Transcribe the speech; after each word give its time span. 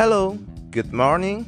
Hello, 0.00 0.32
good 0.72 0.96
morning. 0.96 1.44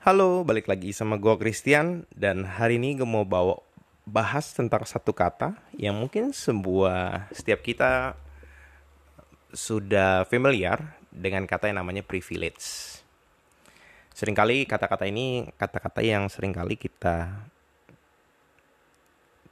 Halo, 0.00 0.40
balik 0.48 0.64
lagi 0.64 0.96
sama 0.96 1.20
gue 1.20 1.36
Christian 1.36 2.08
dan 2.16 2.48
hari 2.48 2.80
ini 2.80 2.96
gue 2.96 3.04
mau 3.04 3.28
bawa 3.28 3.60
bahas 4.08 4.48
tentang 4.56 4.88
satu 4.88 5.12
kata 5.12 5.60
yang 5.76 5.92
mungkin 5.92 6.32
sebuah 6.32 7.28
setiap 7.36 7.60
kita 7.60 8.16
sudah 9.52 10.24
familiar 10.24 10.96
dengan 11.12 11.44
kata 11.44 11.68
yang 11.68 11.84
namanya 11.84 12.00
privilege. 12.00 12.96
Seringkali 14.16 14.64
kata-kata 14.64 15.04
ini 15.04 15.52
kata-kata 15.60 16.00
yang 16.00 16.32
sering 16.32 16.56
kali 16.56 16.80
kita 16.80 17.44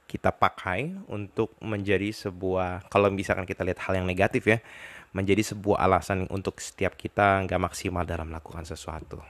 kita 0.09 0.33
pakai 0.33 0.97
untuk 1.05 1.53
menjadi 1.61 2.09
sebuah 2.09 2.89
kalau 2.89 3.13
misalkan 3.13 3.45
kita 3.45 3.61
lihat 3.61 3.77
hal 3.85 4.01
yang 4.01 4.09
negatif 4.09 4.49
ya 4.49 4.57
menjadi 5.13 5.53
sebuah 5.53 5.85
alasan 5.85 6.25
untuk 6.33 6.57
setiap 6.57 6.97
kita 6.97 7.45
nggak 7.45 7.61
maksimal 7.61 8.01
dalam 8.09 8.33
melakukan 8.33 8.65
sesuatu. 8.65 9.21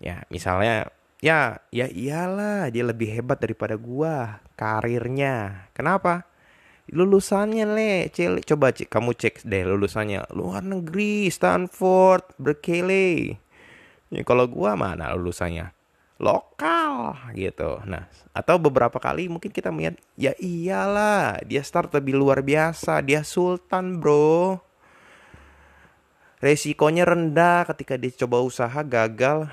Ya 0.00 0.24
misalnya 0.32 0.88
ya 1.20 1.60
ya 1.68 1.84
iyalah 1.88 2.72
dia 2.72 2.84
lebih 2.84 3.12
hebat 3.12 3.44
daripada 3.44 3.76
gua 3.76 4.40
karirnya. 4.56 5.68
Kenapa? 5.76 6.24
Lulusannya 6.88 7.64
le 7.68 7.92
cel 8.12 8.40
coba 8.44 8.72
cek 8.72 8.88
kamu 8.88 9.12
cek 9.16 9.44
deh 9.44 9.68
lulusannya. 9.68 10.32
Luar 10.32 10.64
negeri 10.64 11.28
Stanford 11.28 12.36
Berkeley. 12.40 13.36
Ya, 14.12 14.20
kalau 14.24 14.48
gua 14.48 14.76
mana 14.76 15.12
lulusannya 15.16 15.83
lokal 16.18 17.18
gitu. 17.34 17.82
Nah, 17.86 18.06
atau 18.30 18.56
beberapa 18.58 19.02
kali 19.02 19.26
mungkin 19.26 19.50
kita 19.50 19.74
melihat 19.74 19.98
ya 20.14 20.32
iyalah, 20.38 21.42
dia 21.42 21.62
start 21.66 21.90
lebih 21.94 22.14
luar 22.14 22.42
biasa, 22.42 23.02
dia 23.02 23.26
sultan, 23.26 23.98
Bro. 23.98 24.62
Resikonya 26.38 27.08
rendah 27.08 27.64
ketika 27.72 27.96
dia 27.96 28.12
coba 28.14 28.44
usaha 28.44 28.84
gagal 28.84 29.48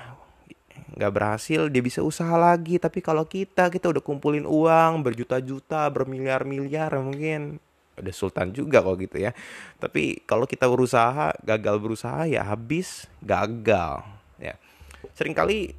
nggak 0.92 1.12
berhasil 1.12 1.72
dia 1.72 1.80
bisa 1.80 2.04
usaha 2.04 2.36
lagi 2.36 2.76
tapi 2.76 3.00
kalau 3.00 3.24
kita 3.24 3.72
kita 3.72 3.88
udah 3.88 4.04
kumpulin 4.04 4.44
uang 4.44 5.00
berjuta-juta 5.00 5.88
bermiliar-miliar 5.88 6.92
mungkin 7.00 7.56
udah 7.96 8.12
sultan 8.12 8.52
juga 8.52 8.84
kok 8.84 9.00
gitu 9.00 9.16
ya 9.20 9.32
tapi 9.80 10.20
kalau 10.28 10.44
kita 10.44 10.68
berusaha 10.68 11.32
gagal 11.44 11.76
berusaha 11.80 12.28
ya 12.28 12.44
habis 12.44 13.08
gagal 13.24 14.04
ya 14.36 14.56
sering 15.16 15.36
kali 15.36 15.72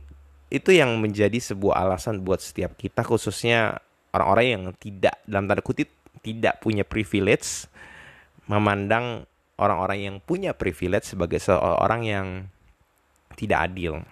itu 0.54 0.70
yang 0.70 1.02
menjadi 1.02 1.42
sebuah 1.42 1.82
alasan 1.82 2.22
buat 2.22 2.38
setiap 2.38 2.78
kita 2.78 3.02
khususnya 3.02 3.82
orang-orang 4.14 4.46
yang 4.46 4.64
tidak 4.78 5.18
dalam 5.26 5.50
tanda 5.50 5.66
kutip 5.66 5.90
tidak 6.22 6.62
punya 6.62 6.86
privilege 6.86 7.66
memandang 8.46 9.26
orang-orang 9.58 10.00
yang 10.06 10.16
punya 10.22 10.54
privilege 10.54 11.10
sebagai 11.10 11.42
seorang 11.42 12.06
yang 12.06 12.28
tidak 13.34 13.74
adil. 13.74 14.06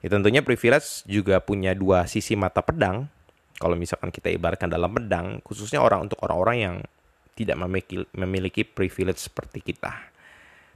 Ya 0.00 0.08
tentunya 0.08 0.40
privilege 0.40 1.04
juga 1.04 1.44
punya 1.44 1.76
dua 1.76 2.08
sisi 2.08 2.32
mata 2.32 2.64
pedang. 2.64 3.12
Kalau 3.56 3.76
misalkan 3.76 4.12
kita 4.12 4.32
ibaratkan 4.32 4.68
dalam 4.68 4.92
pedang, 4.92 5.40
khususnya 5.40 5.80
orang 5.80 6.08
untuk 6.08 6.20
orang-orang 6.24 6.56
yang 6.56 6.76
tidak 7.36 7.56
memiliki, 7.56 8.04
memiliki 8.12 8.62
privilege 8.64 9.28
seperti 9.28 9.60
kita. 9.60 9.92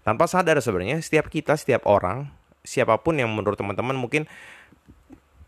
Tanpa 0.01 0.25
sadar 0.25 0.61
sebenarnya 0.61 1.01
setiap 1.05 1.29
kita, 1.29 1.57
setiap 1.61 1.85
orang 1.85 2.40
siapa 2.61 2.97
pun 3.01 3.17
yang 3.17 3.31
menurut 3.33 3.57
teman-teman 3.57 3.97
mungkin 3.97 4.29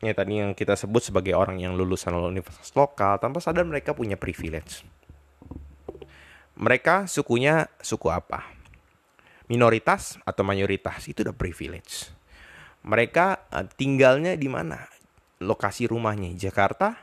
ya 0.02 0.12
tadi 0.12 0.42
yang 0.42 0.52
kita 0.52 0.74
sebut 0.74 1.05
sebagai 1.05 1.38
orang 1.38 1.62
yang 1.62 1.78
lulusan 1.78 2.10
universitas 2.16 2.74
lokal 2.74 3.22
tanpa 3.22 3.38
sadar 3.38 3.62
mereka 3.62 3.94
punya 3.94 4.18
privilege. 4.18 4.82
Mereka 6.58 7.08
sukunya 7.08 7.70
suku 7.80 8.12
apa? 8.12 8.45
Minoritas 9.46 10.18
atau 10.27 10.42
mayoritas 10.42 11.06
itu 11.08 11.24
udah 11.24 11.34
privilege. 11.34 12.11
Mereka 12.83 13.27
uh, 13.50 13.67
tinggalnya 13.79 14.34
di 14.34 14.50
mana? 14.50 14.84
Lokasi 15.42 15.86
rumahnya 15.86 16.34
Jakarta 16.34 16.98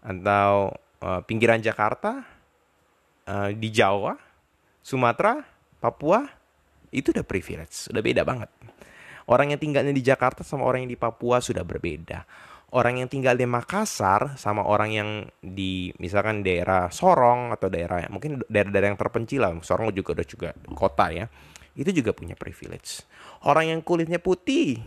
atau 0.00 0.72
uh, 1.02 1.20
pinggiran 1.24 1.60
Jakarta, 1.60 2.22
uh, 3.26 3.50
di 3.52 3.68
Jawa, 3.74 4.14
Sumatera, 4.80 5.42
Papua, 5.82 6.24
itu 6.94 7.10
udah 7.10 7.26
privilege, 7.26 7.90
udah 7.90 8.02
beda 8.02 8.22
banget. 8.22 8.50
Orang 9.26 9.50
yang 9.50 9.58
tinggalnya 9.58 9.90
di 9.90 10.06
Jakarta 10.06 10.46
sama 10.46 10.62
orang 10.62 10.86
yang 10.86 10.92
di 10.94 11.00
Papua 11.00 11.42
sudah 11.42 11.66
berbeda. 11.66 12.22
Orang 12.70 12.98
yang 13.02 13.10
tinggal 13.10 13.34
di 13.34 13.46
Makassar 13.46 14.38
sama 14.38 14.62
orang 14.62 14.90
yang 14.90 15.08
di 15.42 15.90
misalkan 16.02 16.42
daerah 16.46 16.90
Sorong 16.90 17.54
atau 17.54 17.66
daerah 17.66 18.06
mungkin 18.10 18.42
daerah-daerah 18.46 18.94
yang 18.94 18.98
terpencil 18.98 19.40
lah. 19.42 19.50
Sorong 19.62 19.90
juga 19.90 20.14
udah 20.18 20.26
juga 20.26 20.48
kota 20.74 21.10
ya. 21.10 21.26
Itu 21.74 21.90
juga 21.90 22.14
punya 22.14 22.38
privilege. 22.38 23.02
Orang 23.42 23.70
yang 23.70 23.80
kulitnya 23.82 24.22
putih 24.22 24.82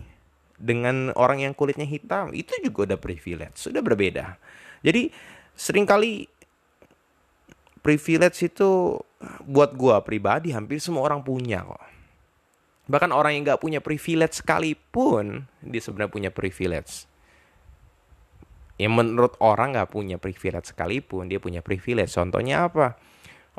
dengan 0.59 1.11
orang 1.15 1.43
yang 1.43 1.53
kulitnya 1.55 1.87
hitam 1.87 2.31
itu 2.31 2.51
juga 2.63 2.95
udah 2.95 2.99
privilege. 2.99 3.59
Sudah 3.59 3.83
berbeda. 3.83 4.39
Jadi 4.79 5.11
sering 5.55 5.83
kali 5.83 6.27
privilege 7.83 8.39
itu 8.43 8.99
buat 9.43 9.75
gua 9.75 9.99
pribadi 9.99 10.55
hampir 10.55 10.79
semua 10.79 11.03
orang 11.03 11.19
punya 11.23 11.63
kok 11.63 11.98
Bahkan 12.89 13.13
orang 13.13 13.37
yang 13.37 13.43
nggak 13.45 13.61
punya 13.61 13.79
privilege 13.85 14.41
sekalipun, 14.41 15.45
dia 15.61 15.81
sebenarnya 15.81 16.09
punya 16.09 16.31
privilege. 16.33 17.05
Yang 18.81 18.93
menurut 18.97 19.33
orang 19.37 19.77
nggak 19.77 19.93
punya 19.93 20.17
privilege 20.17 20.73
sekalipun, 20.73 21.29
dia 21.29 21.37
punya 21.37 21.61
privilege. 21.61 22.09
Contohnya 22.17 22.65
apa? 22.65 22.97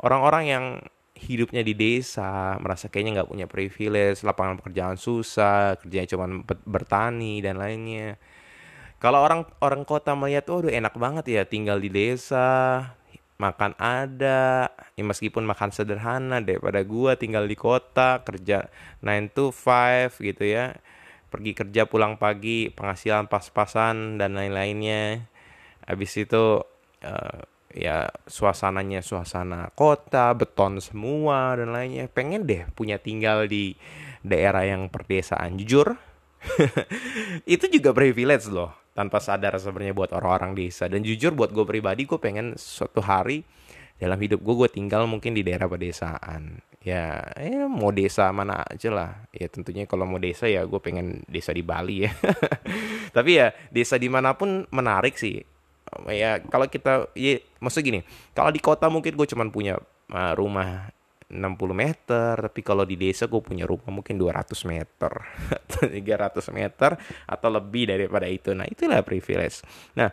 Orang-orang 0.03 0.43
yang 0.43 0.65
hidupnya 1.15 1.63
di 1.63 1.71
desa, 1.71 2.59
merasa 2.59 2.91
kayaknya 2.91 3.21
nggak 3.21 3.29
punya 3.31 3.47
privilege, 3.47 4.19
lapangan 4.25 4.59
pekerjaan 4.59 4.97
susah, 4.99 5.79
kerjanya 5.79 6.09
cuma 6.11 6.25
bertani 6.67 7.39
dan 7.39 7.55
lainnya. 7.55 8.19
Kalau 8.99 9.23
orang 9.23 9.47
orang 9.63 9.87
kota 9.87 10.11
melihat, 10.11 10.49
oh 10.51 10.65
enak 10.65 10.93
banget 10.99 11.25
ya 11.29 11.41
tinggal 11.47 11.79
di 11.79 11.87
desa, 11.87 12.83
makan 13.39 13.73
ada 13.79 14.69
ya 15.01 15.03
meskipun 15.03 15.49
makan 15.49 15.73
sederhana 15.73 16.37
daripada 16.37 16.85
gua 16.85 17.17
tinggal 17.17 17.49
di 17.49 17.57
kota 17.57 18.21
kerja 18.21 18.69
9 19.01 19.33
to 19.33 19.49
5 19.49 20.21
gitu 20.21 20.45
ya. 20.45 20.77
Pergi 21.33 21.57
kerja 21.57 21.89
pulang 21.89 22.21
pagi 22.21 22.69
penghasilan 22.69 23.25
pas-pasan 23.25 24.21
dan 24.21 24.37
lain-lainnya. 24.37 25.25
Habis 25.89 26.21
itu 26.21 26.61
uh, 27.01 27.39
ya 27.71 28.11
suasananya 28.27 28.99
suasana 28.99 29.71
kota 29.73 30.35
beton 30.35 30.77
semua 30.83 31.55
dan 31.57 31.73
lainnya. 31.73 32.05
Pengen 32.11 32.45
deh 32.45 32.67
punya 32.75 32.99
tinggal 32.99 33.47
di 33.47 33.73
daerah 34.21 34.67
yang 34.67 34.91
perdesaan 34.91 35.57
jujur. 35.57 35.97
Itu 37.45 37.69
juga 37.69 37.93
privilege 37.93 38.49
loh 38.49 38.73
tanpa 38.91 39.21
sadar 39.21 39.55
sebenarnya 39.57 39.95
buat 39.95 40.11
orang-orang 40.13 40.57
desa. 40.57 40.89
Dan 40.89 41.05
jujur 41.05 41.33
buat 41.33 41.53
gue 41.53 41.65
pribadi 41.65 42.05
gue 42.05 42.19
pengen 42.19 42.57
suatu 42.57 43.01
hari 43.01 43.45
dalam 44.01 44.17
hidup 44.17 44.41
gue 44.41 44.55
gue 44.65 44.69
tinggal 44.73 45.05
mungkin 45.05 45.37
di 45.37 45.45
daerah 45.45 45.69
pedesaan. 45.69 46.57
Ya 46.81 47.21
eh, 47.37 47.69
mau 47.69 47.93
desa 47.93 48.33
mana 48.33 48.65
aja 48.65 48.89
lah. 48.89 49.11
Ya 49.29 49.45
tentunya 49.45 49.85
kalau 49.85 50.09
mau 50.09 50.17
desa 50.17 50.49
ya 50.49 50.65
gue 50.65 50.81
pengen 50.81 51.21
desa 51.29 51.53
di 51.53 51.61
Bali 51.61 52.09
ya. 52.09 52.11
Tapi 53.15 53.37
ya 53.37 53.53
desa 53.69 54.01
di 54.01 54.09
mana 54.09 54.33
pun 54.33 54.65
menarik 54.73 55.21
sih. 55.21 55.45
Ya 56.09 56.41
kalau 56.41 56.65
kita 56.65 57.13
ya 57.13 57.37
maksud 57.61 57.85
gini 57.85 58.01
kalau 58.33 58.49
di 58.49 58.57
kota 58.57 58.89
mungkin 58.89 59.13
gue 59.13 59.27
cuman 59.29 59.53
punya 59.53 59.77
uh, 60.09 60.33
rumah 60.33 60.89
60 61.29 61.37
meter 61.71 62.33
tapi 62.41 62.59
kalau 62.65 62.83
di 62.83 62.97
desa 62.97 63.29
gue 63.29 63.39
punya 63.39 63.69
rumah 63.69 63.87
mungkin 63.93 64.17
200 64.17 64.51
meter 64.65 65.13
300 65.93 66.57
meter 66.57 66.97
atau 67.29 67.49
lebih 67.53 67.93
daripada 67.93 68.25
itu. 68.25 68.57
Nah 68.57 68.65
itulah 68.65 69.05
privilege. 69.05 69.61
Nah 69.93 70.09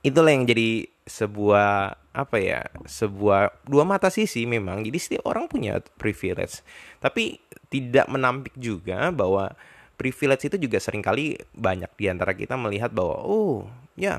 itulah 0.00 0.32
yang 0.32 0.48
jadi 0.48 0.95
sebuah 1.06 1.94
apa 2.10 2.36
ya 2.42 2.66
sebuah 2.82 3.62
dua 3.62 3.86
mata 3.86 4.10
sisi 4.10 4.42
memang 4.42 4.82
jadi 4.82 4.98
setiap 4.98 5.24
orang 5.30 5.46
punya 5.46 5.78
privilege 5.98 6.66
tapi 6.98 7.38
tidak 7.70 8.10
menampik 8.10 8.52
juga 8.58 9.14
bahwa 9.14 9.54
privilege 9.94 10.50
itu 10.50 10.58
juga 10.58 10.82
sering 10.82 11.00
kali 11.00 11.38
banyak 11.54 11.88
di 11.94 12.04
antara 12.10 12.34
kita 12.34 12.58
melihat 12.58 12.90
bahwa 12.90 13.22
oh 13.22 13.70
ya 13.94 14.18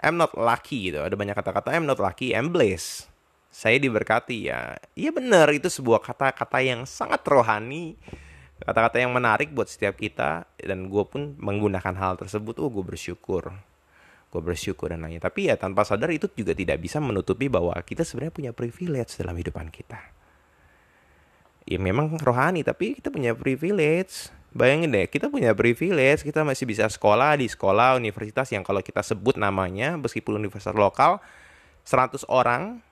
I'm 0.00 0.16
not 0.16 0.32
lucky 0.32 0.88
gitu 0.88 1.04
ada 1.04 1.12
banyak 1.12 1.36
kata-kata 1.36 1.76
I'm 1.76 1.84
not 1.84 2.00
lucky 2.00 2.32
I'm 2.32 2.48
blessed 2.48 3.12
saya 3.52 3.76
diberkati 3.76 4.48
ya. 4.48 4.80
Iya 4.96 5.12
benar 5.12 5.52
itu 5.52 5.68
sebuah 5.68 6.00
kata-kata 6.00 6.64
yang 6.64 6.88
sangat 6.88 7.20
rohani, 7.28 8.00
kata-kata 8.64 8.96
yang 9.04 9.12
menarik 9.12 9.52
buat 9.52 9.68
setiap 9.68 10.00
kita 10.00 10.48
dan 10.56 10.88
gue 10.88 11.04
pun 11.04 11.36
menggunakan 11.36 11.92
hal 12.00 12.16
tersebut. 12.16 12.56
Oh 12.56 12.72
gue 12.72 12.80
bersyukur, 12.80 13.52
gue 14.32 14.40
bersyukur 14.40 14.88
dan 14.88 15.04
lainnya. 15.04 15.20
Tapi 15.20 15.52
ya 15.52 15.60
tanpa 15.60 15.84
sadar 15.84 16.08
itu 16.08 16.24
juga 16.32 16.56
tidak 16.56 16.80
bisa 16.80 16.96
menutupi 17.04 17.52
bahwa 17.52 17.76
kita 17.84 18.00
sebenarnya 18.00 18.32
punya 18.32 18.52
privilege 18.56 19.20
dalam 19.20 19.36
hidupan 19.36 19.68
kita. 19.68 20.00
Ya 21.68 21.78
memang 21.78 22.16
rohani 22.16 22.64
tapi 22.64 22.96
kita 22.96 23.12
punya 23.12 23.36
privilege. 23.36 24.32
Bayangin 24.52 24.92
deh, 24.92 25.08
kita 25.08 25.32
punya 25.32 25.56
privilege, 25.56 26.20
kita 26.20 26.44
masih 26.44 26.68
bisa 26.68 26.84
sekolah 26.84 27.40
di 27.40 27.48
sekolah 27.48 27.96
universitas 27.96 28.52
yang 28.52 28.60
kalau 28.60 28.84
kita 28.84 29.00
sebut 29.00 29.40
namanya, 29.40 29.96
meskipun 29.96 30.36
universitas 30.36 30.76
lokal, 30.76 31.24
100 31.88 32.28
orang 32.28 32.84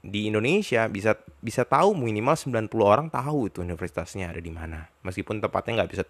di 0.00 0.32
Indonesia 0.32 0.88
bisa 0.88 1.20
bisa 1.44 1.68
tahu 1.68 1.92
minimal 1.92 2.32
90 2.32 2.72
orang 2.80 3.12
tahu 3.12 3.52
itu 3.52 3.60
universitasnya 3.60 4.32
ada 4.32 4.40
di 4.40 4.48
mana. 4.48 4.88
Meskipun 5.04 5.44
tepatnya 5.44 5.84
nggak 5.84 5.92
bisa 5.92 6.04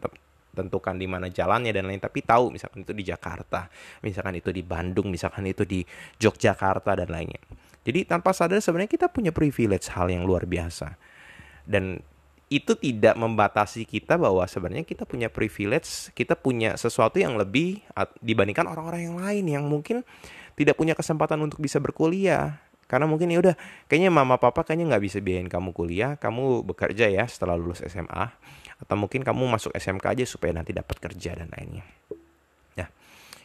tentukan 0.50 0.99
di 0.99 1.06
mana 1.06 1.31
jalannya 1.31 1.70
dan 1.70 1.87
lain 1.87 2.02
tapi 2.02 2.23
tahu 2.26 2.55
misalkan 2.55 2.82
itu 2.82 2.93
di 2.93 3.05
Jakarta, 3.06 3.70
misalkan 4.02 4.38
itu 4.38 4.50
di 4.50 4.62
Bandung, 4.67 5.08
misalkan 5.08 5.47
itu 5.47 5.62
di 5.62 5.82
Yogyakarta 6.19 6.99
dan 6.99 7.08
lainnya. 7.11 7.41
Jadi 7.81 8.05
tanpa 8.05 8.37
sadar 8.37 8.61
sebenarnya 8.61 8.93
kita 8.93 9.08
punya 9.08 9.32
privilege 9.32 9.88
hal 9.94 10.12
yang 10.12 10.29
luar 10.29 10.44
biasa. 10.44 11.00
Dan 11.64 12.02
itu 12.50 12.75
tidak 12.75 13.14
membatasi 13.14 13.87
kita 13.87 14.19
bahwa 14.19 14.43
sebenarnya 14.43 14.82
kita 14.82 15.06
punya 15.06 15.31
privilege, 15.31 16.11
kita 16.19 16.35
punya 16.35 16.75
sesuatu 16.75 17.23
yang 17.23 17.38
lebih 17.38 17.79
dibandingkan 18.19 18.67
orang-orang 18.67 19.06
yang 19.06 19.17
lain 19.23 19.44
yang 19.46 19.64
mungkin 19.70 20.03
tidak 20.58 20.75
punya 20.75 20.99
kesempatan 20.99 21.38
untuk 21.41 21.62
bisa 21.62 21.79
berkuliah. 21.79 22.58
Karena 22.90 23.06
mungkin 23.06 23.31
ya 23.31 23.38
udah, 23.38 23.54
kayaknya 23.87 24.10
mama 24.10 24.34
papa 24.42 24.66
kayaknya 24.66 24.90
nggak 24.90 25.04
bisa 25.06 25.19
biayain 25.22 25.46
kamu 25.46 25.70
kuliah, 25.70 26.19
kamu 26.19 26.66
bekerja 26.66 27.06
ya 27.06 27.22
setelah 27.31 27.54
lulus 27.54 27.87
SMA, 27.87 28.34
atau 28.82 28.96
mungkin 28.98 29.22
kamu 29.22 29.46
masuk 29.46 29.70
SMK 29.78 30.19
aja 30.19 30.25
supaya 30.26 30.50
nanti 30.50 30.75
dapat 30.75 30.98
kerja 30.98 31.38
dan 31.38 31.54
lainnya. 31.54 31.87
Nah, 32.75 32.90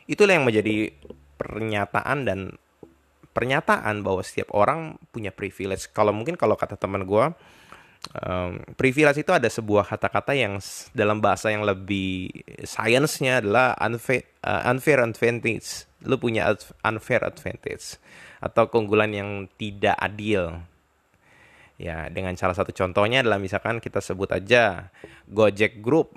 itulah 0.10 0.34
yang 0.34 0.50
menjadi 0.50 0.90
pernyataan 1.38 2.26
dan 2.26 2.58
pernyataan 3.38 4.02
bahwa 4.02 4.26
setiap 4.26 4.50
orang 4.58 4.98
punya 5.14 5.30
privilege. 5.30 5.94
Kalau 5.94 6.10
mungkin 6.10 6.34
kalau 6.42 6.58
kata 6.58 6.74
teman 6.74 7.06
gue, 7.06 7.26
um, 8.22 8.62
privilege 8.78 9.22
itu 9.22 9.32
ada 9.34 9.50
sebuah 9.50 9.88
kata-kata 9.90 10.36
yang 10.38 10.62
dalam 10.94 11.20
bahasa 11.20 11.50
yang 11.52 11.66
lebih 11.66 12.30
sainsnya 12.64 13.42
adalah 13.42 13.74
unfair, 13.82 14.24
uh, 14.46 14.70
unfair 14.70 15.02
advantage. 15.02 15.90
Lu 16.06 16.22
punya 16.22 16.54
unfair 16.86 17.26
advantage 17.26 17.98
atau 18.44 18.70
keunggulan 18.70 19.12
yang 19.12 19.30
tidak 19.58 19.98
adil. 19.98 20.62
Ya, 21.76 22.08
dengan 22.08 22.32
salah 22.40 22.56
satu 22.56 22.72
contohnya 22.72 23.20
adalah 23.20 23.36
misalkan 23.36 23.84
kita 23.84 24.00
sebut 24.00 24.32
aja 24.32 24.94
Gojek 25.28 25.84
Group. 25.84 26.16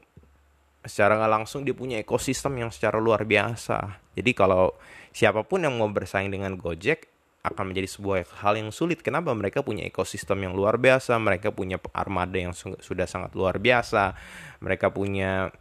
Secara 0.86 1.18
nggak 1.18 1.32
langsung 1.42 1.66
dia 1.66 1.74
punya 1.74 1.98
ekosistem 1.98 2.62
yang 2.62 2.70
secara 2.70 3.02
luar 3.02 3.26
biasa. 3.26 3.98
Jadi 4.14 4.30
kalau 4.38 4.70
siapa 5.10 5.42
pun 5.42 5.66
yang 5.66 5.74
mau 5.74 5.90
bersaing 5.90 6.30
dengan 6.30 6.54
Gojek, 6.54 7.17
akan 7.50 7.72
menjadi 7.72 7.88
sebuah 7.88 8.28
hal 8.44 8.60
yang 8.60 8.70
sulit. 8.70 9.00
Kenapa? 9.00 9.32
Mereka 9.32 9.64
punya 9.64 9.84
ekosistem 9.84 10.44
yang 10.44 10.54
luar 10.54 10.76
biasa, 10.76 11.16
mereka 11.20 11.52
punya 11.52 11.80
armada 11.92 12.36
yang 12.36 12.52
sudah 12.56 13.06
sangat 13.08 13.32
luar 13.34 13.58
biasa, 13.58 14.16
mereka 14.60 14.92
punya 14.92 15.52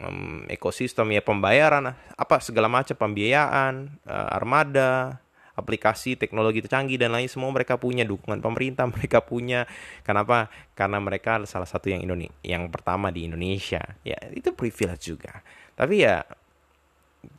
um, 0.00 0.46
ekosistem 0.48 1.12
ya 1.12 1.22
pembayaran, 1.22 1.92
apa 1.94 2.36
segala 2.40 2.70
macam 2.70 2.96
pembiayaan, 2.96 4.02
uh, 4.06 4.28
armada, 4.36 5.22
aplikasi, 5.52 6.16
teknologi 6.16 6.64
tercanggih 6.64 6.96
dan 6.96 7.12
lain 7.12 7.28
semua 7.28 7.52
mereka 7.52 7.76
punya 7.76 8.04
dukungan 8.08 8.40
pemerintah, 8.40 8.88
mereka 8.94 9.20
punya. 9.20 9.68
Kenapa? 10.06 10.48
Karena 10.72 10.98
mereka 10.98 11.42
salah 11.44 11.68
satu 11.68 11.92
yang 11.92 12.00
Indonesia, 12.04 12.32
yang 12.44 12.68
pertama 12.72 13.12
di 13.12 13.28
Indonesia. 13.28 13.82
Ya 14.06 14.18
itu 14.32 14.52
privilege 14.56 15.12
juga. 15.12 15.44
Tapi 15.76 16.04
ya 16.04 16.24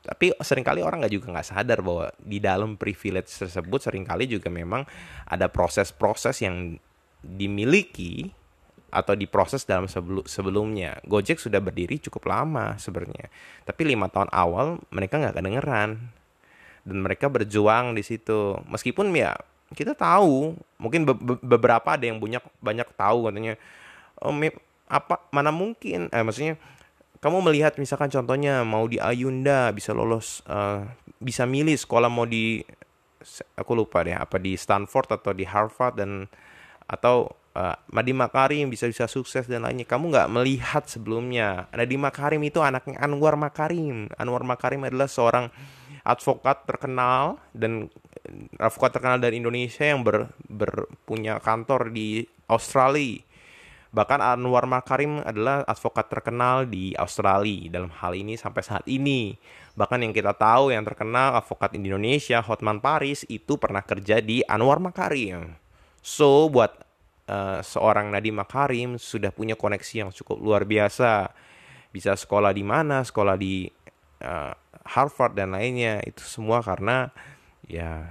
tapi 0.04 0.32
sering 0.44 0.64
kali 0.64 0.80
orang 0.80 1.04
nggak 1.04 1.14
juga 1.16 1.28
nggak 1.32 1.48
sadar 1.48 1.80
bahwa 1.84 2.12
di 2.20 2.40
dalam 2.40 2.76
privilege 2.80 3.32
tersebut 3.32 3.80
sering 3.84 4.08
kali 4.08 4.28
juga 4.28 4.48
memang 4.48 4.88
ada 5.28 5.48
proses-proses 5.52 6.40
yang 6.44 6.76
dimiliki 7.24 8.32
atau 8.94 9.18
diproses 9.18 9.66
dalam 9.66 9.90
sebelum 9.90 10.24
sebelumnya. 10.28 11.02
Gojek 11.08 11.42
sudah 11.42 11.58
berdiri 11.58 11.98
cukup 11.98 12.30
lama 12.30 12.78
sebenarnya, 12.78 13.28
tapi 13.66 13.90
lima 13.90 14.08
tahun 14.08 14.30
awal 14.30 14.80
mereka 14.94 15.18
nggak 15.18 15.36
kedengeran 15.40 15.90
dan 16.86 16.98
mereka 17.02 17.26
berjuang 17.32 17.98
di 17.98 18.04
situ. 18.06 18.60
Meskipun 18.70 19.10
ya 19.18 19.34
kita 19.74 19.98
tahu, 19.98 20.54
mungkin 20.78 21.10
be 21.10 21.16
beberapa 21.42 21.98
ada 21.98 22.06
yang 22.06 22.22
banyak 22.22 22.46
banyak 22.62 22.88
tahu 22.94 23.32
katanya, 23.32 23.58
oh, 24.22 24.32
apa 24.94 25.16
mana 25.34 25.50
mungkin, 25.50 26.14
eh, 26.14 26.22
maksudnya 26.22 26.54
kamu 27.24 27.40
melihat 27.40 27.80
misalkan 27.80 28.12
contohnya 28.12 28.68
mau 28.68 28.84
di 28.84 29.00
Ayunda 29.00 29.72
bisa 29.72 29.96
lolos 29.96 30.44
uh, 30.52 30.84
bisa 31.24 31.48
milih 31.48 31.80
sekolah 31.80 32.12
mau 32.12 32.28
di 32.28 32.60
aku 33.56 33.72
lupa 33.72 34.04
deh 34.04 34.12
apa 34.12 34.36
di 34.36 34.60
Stanford 34.60 35.24
atau 35.24 35.32
di 35.32 35.48
Harvard 35.48 35.96
dan 35.96 36.28
atau 36.84 37.32
uh, 37.56 37.76
Nadiem 37.96 38.20
Makarim 38.20 38.68
bisa 38.68 38.86
bisa 38.92 39.08
sukses 39.08 39.48
dan 39.48 39.64
lainnya. 39.64 39.88
Kamu 39.88 40.12
nggak 40.12 40.30
melihat 40.30 40.84
sebelumnya. 40.86 41.72
Nadiem 41.72 42.04
Makarim 42.04 42.44
itu 42.44 42.60
anaknya 42.60 43.00
Anwar 43.00 43.40
Makarim. 43.40 44.12
Anwar 44.20 44.44
Makarim 44.44 44.84
adalah 44.84 45.08
seorang 45.08 45.48
advokat 46.04 46.68
terkenal 46.68 47.40
dan 47.56 47.88
advokat 48.60 49.00
terkenal 49.00 49.24
dari 49.24 49.40
Indonesia 49.40 49.88
yang 49.88 50.04
ber, 50.04 50.32
ber 50.52 50.92
punya 51.08 51.40
kantor 51.40 51.96
di 51.96 52.28
Australia 52.52 53.24
Bahkan 53.94 54.26
Anwar 54.26 54.66
Makarim 54.66 55.22
adalah 55.22 55.62
advokat 55.70 56.10
terkenal 56.10 56.66
di 56.66 56.98
Australia 56.98 57.70
dalam 57.70 57.94
hal 57.94 58.18
ini 58.18 58.34
sampai 58.34 58.66
saat 58.66 58.82
ini. 58.90 59.38
Bahkan 59.78 60.02
yang 60.02 60.10
kita 60.10 60.34
tahu 60.34 60.74
yang 60.74 60.82
terkenal 60.82 61.38
advokat 61.38 61.78
di 61.78 61.86
Indonesia 61.86 62.42
Hotman 62.42 62.82
Paris 62.82 63.22
itu 63.30 63.54
pernah 63.62 63.86
kerja 63.86 64.18
di 64.18 64.42
Anwar 64.50 64.82
Makarim. 64.82 65.54
So 66.02 66.50
buat 66.50 66.74
uh, 67.30 67.62
seorang 67.62 68.10
Nadiem 68.10 68.34
Makarim 68.34 68.98
sudah 68.98 69.30
punya 69.30 69.54
koneksi 69.54 70.10
yang 70.10 70.10
cukup 70.10 70.42
luar 70.42 70.66
biasa. 70.66 71.30
Bisa 71.94 72.18
sekolah 72.18 72.50
di 72.50 72.66
mana, 72.66 73.06
sekolah 73.06 73.38
di 73.38 73.70
uh, 74.26 74.58
Harvard 74.90 75.38
dan 75.38 75.54
lainnya 75.54 76.02
itu 76.02 76.26
semua 76.26 76.66
karena 76.66 77.14
ya 77.70 78.10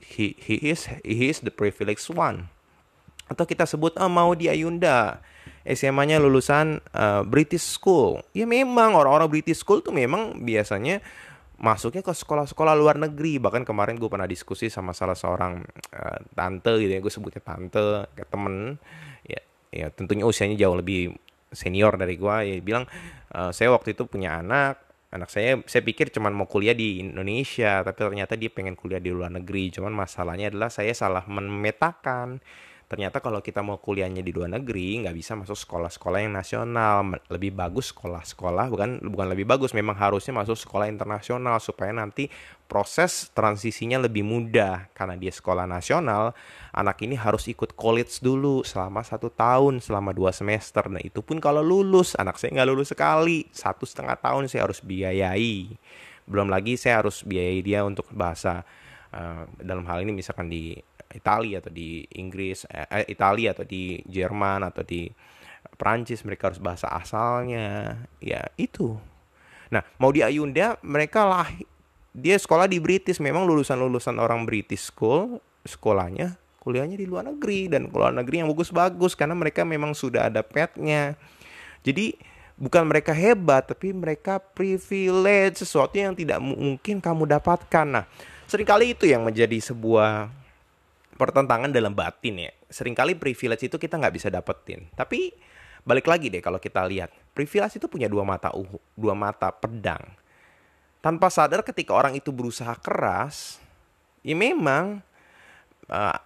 he, 0.00 0.32
he 0.40 0.56
is 0.72 0.88
he 1.04 1.28
is 1.28 1.44
the 1.44 1.52
privileged 1.52 2.08
one 2.10 2.50
atau 3.28 3.44
kita 3.44 3.68
sebut 3.68 3.94
oh, 4.00 4.10
mau 4.10 4.32
di 4.32 4.48
Ayunda. 4.48 5.20
SMA-nya 5.68 6.16
lulusan 6.16 6.80
uh, 6.96 7.20
British 7.28 7.76
School. 7.76 8.24
Ya 8.32 8.48
memang 8.48 8.96
orang-orang 8.96 9.28
British 9.28 9.60
School 9.60 9.84
tuh 9.84 9.92
memang 9.92 10.40
biasanya 10.40 11.04
masuknya 11.60 12.00
ke 12.00 12.12
sekolah-sekolah 12.14 12.72
luar 12.72 12.96
negeri. 12.96 13.36
Bahkan 13.36 13.68
kemarin 13.68 14.00
gue 14.00 14.08
pernah 14.08 14.24
diskusi 14.24 14.72
sama 14.72 14.96
salah 14.96 15.12
seorang 15.12 15.60
uh, 15.92 16.18
tante 16.32 16.72
gitu 16.80 16.92
ya. 16.96 17.00
Gue 17.04 17.12
sebutnya 17.12 17.44
tante 17.44 18.08
ke 18.16 18.24
temen. 18.24 18.80
Ya 19.28 19.44
ya 19.68 19.92
tentunya 19.92 20.24
usianya 20.24 20.56
jauh 20.56 20.78
lebih 20.80 21.12
senior 21.52 21.96
dari 22.00 22.16
gue 22.16 22.36
ya 22.44 22.56
bilang 22.64 22.88
uh, 23.36 23.52
saya 23.52 23.68
waktu 23.74 23.92
itu 23.92 24.08
punya 24.08 24.40
anak. 24.40 24.80
Anak 25.08 25.32
saya 25.32 25.56
saya 25.64 25.80
pikir 25.84 26.12
cuman 26.12 26.36
mau 26.36 26.44
kuliah 26.44 26.76
di 26.76 27.00
Indonesia 27.00 27.80
tapi 27.80 27.96
ternyata 27.96 28.36
dia 28.36 28.52
pengen 28.52 28.72
kuliah 28.72 29.00
di 29.00 29.12
luar 29.12 29.32
negeri. 29.32 29.68
Cuman 29.68 29.92
masalahnya 29.92 30.48
adalah 30.48 30.72
saya 30.72 30.96
salah 30.96 31.24
memetakan 31.28 32.40
ternyata 32.88 33.20
kalau 33.20 33.44
kita 33.44 33.60
mau 33.60 33.76
kuliahnya 33.76 34.24
di 34.24 34.32
luar 34.32 34.48
negeri 34.56 35.04
nggak 35.04 35.12
bisa 35.12 35.36
masuk 35.36 35.54
sekolah-sekolah 35.54 36.24
yang 36.24 36.32
nasional. 36.32 37.20
Lebih 37.28 37.52
bagus 37.52 37.92
sekolah-sekolah 37.92 38.72
bukan 38.72 38.90
bukan 39.12 39.26
lebih 39.28 39.44
bagus 39.44 39.76
memang 39.76 39.92
harusnya 39.94 40.32
masuk 40.32 40.56
sekolah 40.56 40.88
internasional 40.88 41.60
supaya 41.60 41.92
nanti 41.92 42.32
proses 42.64 43.28
transisinya 43.36 44.00
lebih 44.00 44.24
mudah. 44.24 44.88
Karena 44.96 45.20
dia 45.20 45.28
sekolah 45.28 45.68
nasional 45.68 46.32
anak 46.72 46.96
ini 47.04 47.14
harus 47.20 47.44
ikut 47.52 47.76
college 47.76 48.24
dulu 48.24 48.64
selama 48.64 49.04
satu 49.04 49.28
tahun 49.28 49.84
selama 49.84 50.16
dua 50.16 50.32
semester. 50.32 50.88
Nah 50.88 51.04
itu 51.04 51.20
pun 51.20 51.38
kalau 51.44 51.60
lulus 51.60 52.16
anak 52.16 52.40
saya 52.40 52.56
nggak 52.56 52.68
lulus 52.72 52.96
sekali. 52.96 53.44
Satu 53.52 53.84
setengah 53.84 54.16
tahun 54.16 54.48
saya 54.48 54.64
harus 54.64 54.80
biayai. 54.80 55.76
Belum 56.24 56.48
lagi 56.48 56.80
saya 56.80 57.04
harus 57.04 57.20
biayai 57.20 57.60
dia 57.60 57.84
untuk 57.84 58.08
bahasa 58.16 58.64
uh, 59.12 59.44
dalam 59.60 59.84
hal 59.88 60.04
ini 60.04 60.16
misalkan 60.16 60.48
di 60.48 60.76
Italia 61.12 61.60
atau 61.62 61.72
di 61.72 62.04
Inggris, 62.16 62.68
eh, 62.68 62.86
eh, 63.02 63.06
Italia 63.08 63.56
atau 63.56 63.64
di 63.64 64.00
Jerman 64.04 64.66
atau 64.66 64.84
di 64.84 65.08
Prancis 65.78 66.24
mereka 66.26 66.52
harus 66.52 66.60
bahasa 66.60 66.90
asalnya. 66.92 67.96
Ya, 68.20 68.48
itu. 68.60 68.98
Nah, 69.68 69.84
mau 70.00 70.12
di 70.12 70.24
Ayunda 70.24 70.80
mereka 70.80 71.28
lah 71.28 71.48
dia 72.12 72.36
sekolah 72.36 72.66
di 72.66 72.80
British, 72.80 73.20
memang 73.20 73.44
lulusan-lulusan 73.46 74.16
orang 74.18 74.48
British 74.48 74.88
school, 74.88 75.38
sekolahnya 75.64 76.36
kuliahnya 76.68 77.00
di 77.00 77.08
luar 77.08 77.24
negeri 77.24 77.72
dan 77.72 77.88
luar 77.88 78.12
negeri 78.12 78.44
yang 78.44 78.52
bagus-bagus 78.52 79.16
karena 79.16 79.32
mereka 79.32 79.64
memang 79.64 79.96
sudah 79.96 80.28
ada 80.28 80.44
petnya. 80.44 81.16
Jadi 81.80 82.12
bukan 82.60 82.84
mereka 82.84 83.16
hebat 83.16 83.72
tapi 83.72 83.96
mereka 83.96 84.36
privilege 84.36 85.64
sesuatu 85.64 85.96
yang 85.96 86.12
tidak 86.12 86.36
mungkin 86.44 87.00
kamu 87.00 87.24
dapatkan. 87.24 87.86
Nah, 87.88 88.04
sering 88.44 88.68
kali 88.68 88.92
itu 88.92 89.08
yang 89.08 89.24
menjadi 89.24 89.56
sebuah 89.64 90.28
pertentangan 91.18 91.74
dalam 91.74 91.92
batin 91.92 92.48
ya. 92.48 92.52
Seringkali 92.70 93.18
privilege 93.18 93.66
itu 93.66 93.76
kita 93.76 93.98
nggak 93.98 94.14
bisa 94.14 94.28
dapetin. 94.30 94.86
Tapi 94.94 95.34
balik 95.82 96.06
lagi 96.06 96.30
deh 96.30 96.38
kalau 96.38 96.62
kita 96.62 96.86
lihat, 96.86 97.10
privilege 97.34 97.82
itu 97.82 97.90
punya 97.90 98.06
dua 98.06 98.22
mata 98.22 98.54
uh, 98.54 98.70
dua 98.94 99.18
mata 99.18 99.50
pedang. 99.50 100.14
Tanpa 101.02 101.26
sadar 101.28 101.66
ketika 101.66 101.94
orang 101.94 102.14
itu 102.14 102.30
berusaha 102.30 102.74
keras, 102.78 103.58
ya 104.22 104.38
memang 104.38 105.02
uh, 105.90 106.18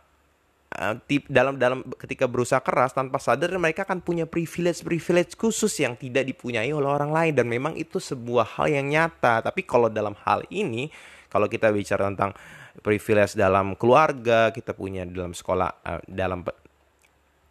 dalam 1.29 1.61
dalam 1.61 1.85
ketika 2.01 2.25
berusaha 2.25 2.61
keras 2.65 2.97
tanpa 2.97 3.21
sadar 3.21 3.53
mereka 3.61 3.85
akan 3.85 4.01
punya 4.01 4.25
privilege 4.25 4.81
privilege 4.81 5.37
khusus 5.37 5.73
yang 5.77 5.93
tidak 6.01 6.25
dipunyai 6.25 6.73
oleh 6.73 6.89
orang 6.89 7.13
lain 7.13 7.33
dan 7.37 7.47
memang 7.49 7.77
itu 7.77 8.01
sebuah 8.01 8.57
hal 8.57 8.73
yang 8.73 8.89
nyata. 8.89 9.45
Tapi 9.45 9.69
kalau 9.69 9.93
dalam 9.93 10.17
hal 10.25 10.45
ini 10.49 10.89
kalau 11.29 11.49
kita 11.49 11.69
bicara 11.73 12.09
tentang 12.09 12.33
privilege 12.81 13.37
dalam 13.37 13.77
keluarga, 13.77 14.49
kita 14.49 14.73
punya 14.73 15.05
dalam 15.05 15.37
sekolah 15.37 15.71
uh, 15.85 16.01
dalam 16.09 16.41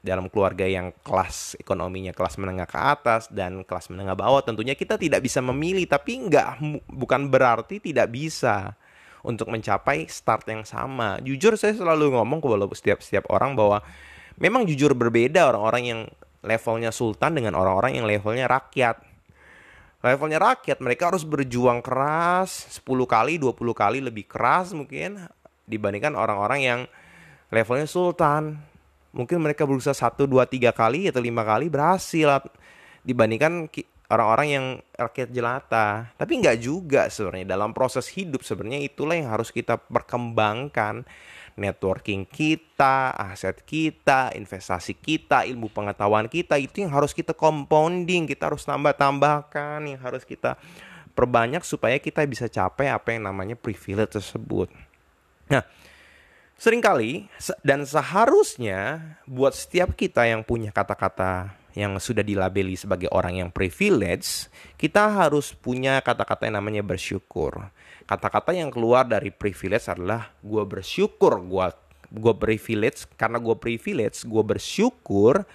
dalam 0.01 0.33
keluarga 0.33 0.65
yang 0.65 0.89
kelas 1.05 1.61
ekonominya 1.61 2.09
kelas 2.09 2.41
menengah 2.41 2.65
ke 2.65 2.73
atas 2.73 3.29
dan 3.29 3.61
kelas 3.61 3.93
menengah 3.93 4.17
bawah 4.17 4.41
tentunya 4.41 4.73
kita 4.73 4.97
tidak 4.97 5.21
bisa 5.21 5.45
memilih 5.45 5.85
tapi 5.85 6.25
nggak 6.25 6.57
bukan 6.89 7.29
berarti 7.29 7.77
tidak 7.77 8.09
bisa 8.09 8.73
untuk 9.21 9.53
mencapai 9.53 10.09
start 10.09 10.49
yang 10.49 10.65
sama. 10.65 11.21
Jujur 11.21 11.53
saya 11.53 11.77
selalu 11.77 12.17
ngomong 12.17 12.41
ke 12.41 12.49
setiap 12.73 12.99
setiap 13.05 13.29
orang 13.29 13.53
bahwa 13.53 13.85
memang 14.41 14.65
jujur 14.65 14.97
berbeda 14.97 15.53
orang-orang 15.53 15.83
yang 15.85 16.01
levelnya 16.41 16.89
sultan 16.89 17.37
dengan 17.37 17.53
orang-orang 17.53 18.01
yang 18.01 18.09
levelnya 18.09 18.49
rakyat 18.49 19.10
levelnya 20.01 20.41
rakyat 20.41 20.81
mereka 20.81 21.13
harus 21.13 21.21
berjuang 21.21 21.79
keras 21.85 22.81
10 22.81 22.85
kali 23.05 23.37
20 23.37 23.53
kali 23.77 23.99
lebih 24.01 24.25
keras 24.25 24.73
mungkin 24.73 25.21
dibandingkan 25.69 26.17
orang-orang 26.17 26.59
yang 26.59 26.79
levelnya 27.53 27.85
sultan. 27.85 28.59
Mungkin 29.11 29.43
mereka 29.43 29.67
berusaha 29.67 29.91
satu 29.91 30.23
dua 30.23 30.47
tiga 30.47 30.71
kali 30.71 31.11
atau 31.11 31.19
lima 31.19 31.43
kali 31.43 31.67
berhasil 31.67 32.39
dibandingkan 33.03 33.67
orang-orang 34.07 34.47
yang 34.47 34.65
rakyat 34.95 35.29
jelata. 35.35 36.11
Tapi 36.15 36.31
nggak 36.39 36.57
juga 36.63 37.11
sebenarnya 37.11 37.55
dalam 37.55 37.75
proses 37.75 38.07
hidup 38.07 38.43
sebenarnya 38.43 38.87
itulah 38.87 39.19
yang 39.19 39.27
harus 39.27 39.51
kita 39.51 39.75
perkembangkan 39.75 41.03
networking 41.59 42.27
kita, 42.27 43.11
aset 43.15 43.63
kita, 43.65 44.31
investasi 44.35 44.97
kita, 44.97 45.47
ilmu 45.47 45.71
pengetahuan 45.71 46.27
kita 46.31 46.59
itu 46.59 46.83
yang 46.83 46.91
harus 46.91 47.11
kita 47.11 47.31
compounding, 47.31 48.27
kita 48.29 48.51
harus 48.51 48.63
tambah-tambahkan, 48.67 49.83
yang 49.85 49.99
harus 49.99 50.23
kita 50.27 50.55
perbanyak 51.11 51.63
supaya 51.67 51.99
kita 51.99 52.23
bisa 52.23 52.47
capai 52.47 52.87
apa 52.87 53.13
yang 53.15 53.27
namanya 53.27 53.59
privilege 53.59 54.15
tersebut. 54.15 54.71
Nah, 55.51 55.67
Seringkali 56.61 57.25
dan 57.65 57.89
seharusnya 57.89 59.01
buat 59.25 59.57
setiap 59.57 59.97
kita 59.97 60.29
yang 60.29 60.45
punya 60.45 60.69
kata-kata 60.69 61.57
yang 61.73 61.97
sudah 61.97 62.21
dilabeli 62.21 62.77
sebagai 62.77 63.09
orang 63.09 63.41
yang 63.41 63.49
privilege, 63.49 64.45
kita 64.77 65.09
harus 65.09 65.57
punya 65.57 65.97
kata-kata 66.05 66.45
yang 66.45 66.61
namanya 66.61 66.85
bersyukur. 66.85 67.73
Kata-kata 68.11 68.51
yang 68.51 68.67
keluar 68.67 69.07
dari 69.07 69.31
privilege 69.31 69.87
adalah 69.87 70.35
gue 70.43 70.59
bersyukur 70.67 71.39
gue 71.39 71.67
gue 72.11 72.33
privilege 72.35 73.07
karena 73.15 73.39
gue 73.39 73.55
privilege 73.55 74.27
gue 74.27 74.43
bersyukur 74.43 75.47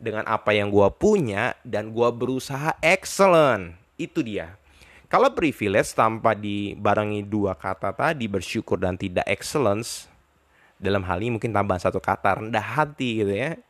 dengan 0.00 0.24
apa 0.24 0.56
yang 0.56 0.72
gue 0.72 0.88
punya 0.96 1.52
dan 1.60 1.92
gue 1.92 2.08
berusaha 2.08 2.72
excellent. 2.80 3.76
Itu 4.00 4.24
dia. 4.24 4.56
Kalau 5.12 5.28
privilege 5.36 5.92
tanpa 5.92 6.32
dibarengi 6.32 7.20
dua 7.20 7.52
kata 7.52 7.92
tadi 7.92 8.24
bersyukur 8.24 8.80
dan 8.80 8.96
tidak 8.96 9.28
excellence 9.28 10.08
dalam 10.80 11.04
hal 11.04 11.20
ini 11.20 11.36
mungkin 11.36 11.52
tambahan 11.52 11.84
satu 11.84 12.00
kata 12.00 12.40
rendah 12.40 12.64
hati 12.64 13.20
gitu 13.20 13.34
ya 13.36 13.60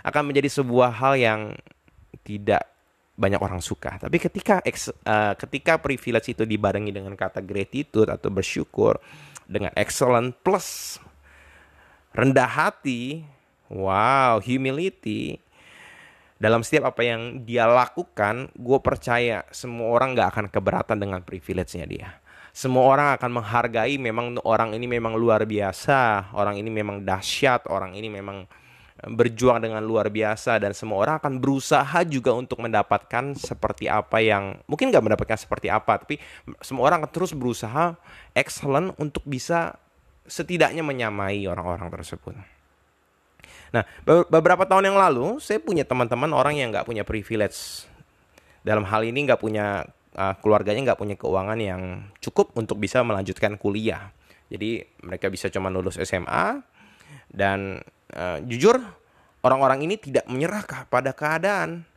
akan 0.00 0.32
menjadi 0.32 0.48
sebuah 0.48 0.88
hal 0.88 1.20
yang 1.20 1.40
tidak 2.24 2.64
banyak 3.14 3.38
orang 3.38 3.62
suka. 3.62 3.96
Tapi 3.98 4.16
ketika 4.18 4.58
uh, 4.62 5.34
ketika 5.38 5.78
privilege 5.78 6.34
itu 6.34 6.42
dibarengi 6.42 6.90
dengan 6.90 7.14
kata 7.14 7.38
gratitude 7.42 8.10
atau 8.10 8.28
bersyukur 8.30 8.98
dengan 9.46 9.70
excellent 9.78 10.34
plus 10.42 10.98
rendah 12.14 12.50
hati, 12.50 13.22
wow, 13.70 14.38
humility 14.42 15.38
dalam 16.38 16.66
setiap 16.66 16.94
apa 16.94 17.02
yang 17.06 17.46
dia 17.46 17.64
lakukan, 17.64 18.50
gue 18.52 18.78
percaya 18.82 19.46
semua 19.54 19.94
orang 19.94 20.18
gak 20.18 20.28
akan 20.34 20.46
keberatan 20.50 20.98
dengan 20.98 21.22
privilege-nya 21.22 21.86
dia 21.86 22.10
semua 22.54 22.86
orang 22.86 23.18
akan 23.18 23.42
menghargai 23.42 23.98
memang 23.98 24.38
orang 24.46 24.78
ini 24.78 24.86
memang 24.86 25.18
luar 25.18 25.42
biasa, 25.42 26.30
orang 26.38 26.54
ini 26.54 26.70
memang 26.70 27.02
dahsyat, 27.02 27.66
orang 27.66 27.98
ini 27.98 28.06
memang 28.06 28.46
berjuang 29.04 29.60
dengan 29.60 29.84
luar 29.84 30.08
biasa 30.08 30.56
dan 30.56 30.72
semua 30.72 31.04
orang 31.04 31.20
akan 31.20 31.36
berusaha 31.36 32.00
juga 32.08 32.32
untuk 32.32 32.64
mendapatkan 32.64 33.36
seperti 33.36 33.84
apa 33.84 34.24
yang 34.24 34.56
mungkin 34.64 34.88
nggak 34.88 35.04
mendapatkan 35.04 35.36
seperti 35.36 35.68
apa 35.68 36.00
tapi 36.00 36.16
semua 36.64 36.88
orang 36.88 37.04
akan 37.04 37.12
terus 37.12 37.36
berusaha 37.36 38.00
excellent 38.32 38.96
untuk 38.96 39.20
bisa 39.28 39.76
setidaknya 40.24 40.80
menyamai 40.80 41.44
orang-orang 41.44 41.92
tersebut. 41.92 42.32
Nah 43.76 43.84
beberapa 44.06 44.64
tahun 44.64 44.88
yang 44.88 44.98
lalu 44.98 45.36
saya 45.36 45.60
punya 45.60 45.84
teman-teman 45.84 46.32
orang 46.32 46.56
yang 46.56 46.72
nggak 46.72 46.88
punya 46.88 47.04
privilege 47.04 47.84
dalam 48.64 48.88
hal 48.88 49.04
ini 49.04 49.28
nggak 49.28 49.40
punya 49.40 49.84
uh, 50.16 50.34
keluarganya 50.40 50.92
nggak 50.92 51.00
punya 51.00 51.16
keuangan 51.20 51.58
yang 51.60 51.82
cukup 52.24 52.56
untuk 52.56 52.80
bisa 52.80 53.04
melanjutkan 53.04 53.60
kuliah. 53.60 54.14
Jadi 54.48 54.80
mereka 55.04 55.28
bisa 55.28 55.52
cuma 55.52 55.68
lulus 55.68 56.00
SMA 56.00 56.64
dan 57.28 57.84
uh, 58.12 58.38
jujur 58.44 58.76
orang-orang 59.40 59.88
ini 59.88 59.96
tidak 59.96 60.28
menyerah 60.28 60.64
pada 60.92 61.16
keadaan? 61.16 61.88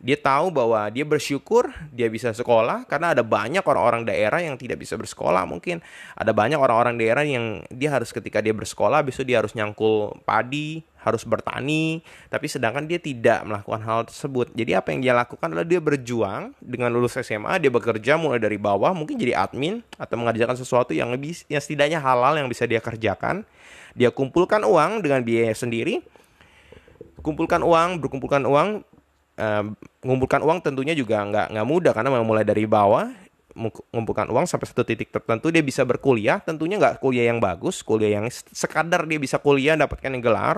Dia 0.00 0.16
tahu 0.16 0.48
bahwa 0.48 0.88
dia 0.88 1.04
bersyukur 1.04 1.68
dia 1.92 2.08
bisa 2.08 2.32
sekolah 2.32 2.88
karena 2.88 3.12
ada 3.12 3.20
banyak 3.20 3.60
orang-orang 3.60 4.08
daerah 4.08 4.40
yang 4.40 4.56
tidak 4.56 4.80
bisa 4.80 4.96
bersekolah 4.96 5.44
mungkin. 5.44 5.84
Ada 6.16 6.32
banyak 6.32 6.56
orang-orang 6.56 6.96
daerah 6.96 7.20
yang 7.20 7.60
dia 7.68 7.92
harus 7.92 8.08
ketika 8.08 8.40
dia 8.40 8.56
bersekolah 8.56 9.04
besok 9.04 9.28
dia 9.28 9.44
harus 9.44 9.52
nyangkul 9.52 10.16
padi 10.24 10.80
harus 11.04 11.24
bertani 11.24 12.00
tapi 12.32 12.48
sedangkan 12.48 12.88
dia 12.88 12.96
tidak 12.96 13.44
melakukan 13.44 13.80
hal 13.84 14.00
tersebut. 14.08 14.48
Jadi 14.56 14.72
apa 14.72 14.88
yang 14.88 15.00
dia 15.04 15.12
lakukan 15.12 15.52
adalah 15.52 15.68
dia 15.68 15.80
berjuang 15.84 16.56
dengan 16.64 16.88
lulus 16.96 17.20
SMA 17.20 17.60
dia 17.60 17.68
bekerja 17.68 18.16
mulai 18.16 18.40
dari 18.40 18.56
bawah 18.56 18.96
mungkin 18.96 19.20
jadi 19.20 19.36
admin 19.36 19.84
atau 20.00 20.16
mengerjakan 20.16 20.56
sesuatu 20.56 20.96
yang 20.96 21.12
lebih 21.12 21.36
yang 21.52 21.60
setidaknya 21.60 22.00
halal 22.00 22.40
yang 22.40 22.48
bisa 22.48 22.64
dia 22.64 22.80
kerjakan 22.80 23.44
dia 23.94 24.10
kumpulkan 24.14 24.62
uang 24.62 25.02
dengan 25.02 25.22
biaya 25.24 25.54
sendiri. 25.54 26.02
Kumpulkan 27.20 27.60
uang 27.60 28.00
berkumpulkan 28.00 28.44
uang 28.44 28.84
mengumpulkan 30.04 30.44
uang 30.44 30.60
tentunya 30.60 30.92
juga 30.92 31.24
nggak 31.24 31.56
nggak 31.56 31.66
mudah 31.66 31.92
karena 31.96 32.20
mulai 32.20 32.44
dari 32.44 32.68
bawah. 32.68 33.08
Mengumpulkan 33.50 34.30
uang 34.30 34.46
sampai 34.46 34.70
satu 34.70 34.86
titik 34.86 35.10
tertentu 35.10 35.50
dia 35.50 35.60
bisa 35.60 35.82
berkuliah. 35.82 36.38
Tentunya 36.38 36.78
nggak 36.78 37.02
kuliah 37.02 37.28
yang 37.28 37.42
bagus 37.42 37.82
kuliah 37.82 38.20
yang 38.20 38.30
sekadar 38.30 39.04
dia 39.10 39.18
bisa 39.18 39.42
kuliah 39.42 39.74
dapatkan 39.74 40.10
yang 40.12 40.22
gelar 40.22 40.56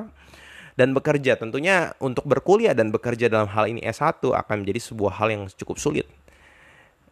dan 0.77 0.93
bekerja. 0.93 1.41
Tentunya 1.41 1.97
untuk 2.01 2.29
berkuliah 2.29 2.77
dan 2.77 2.93
bekerja 2.93 3.33
dalam 3.33 3.49
hal 3.49 3.69
ini 3.69 3.81
S1 3.85 4.23
akan 4.23 4.57
menjadi 4.65 4.81
sebuah 4.93 5.12
hal 5.21 5.29
yang 5.33 5.43
cukup 5.49 5.81
sulit. 5.81 6.07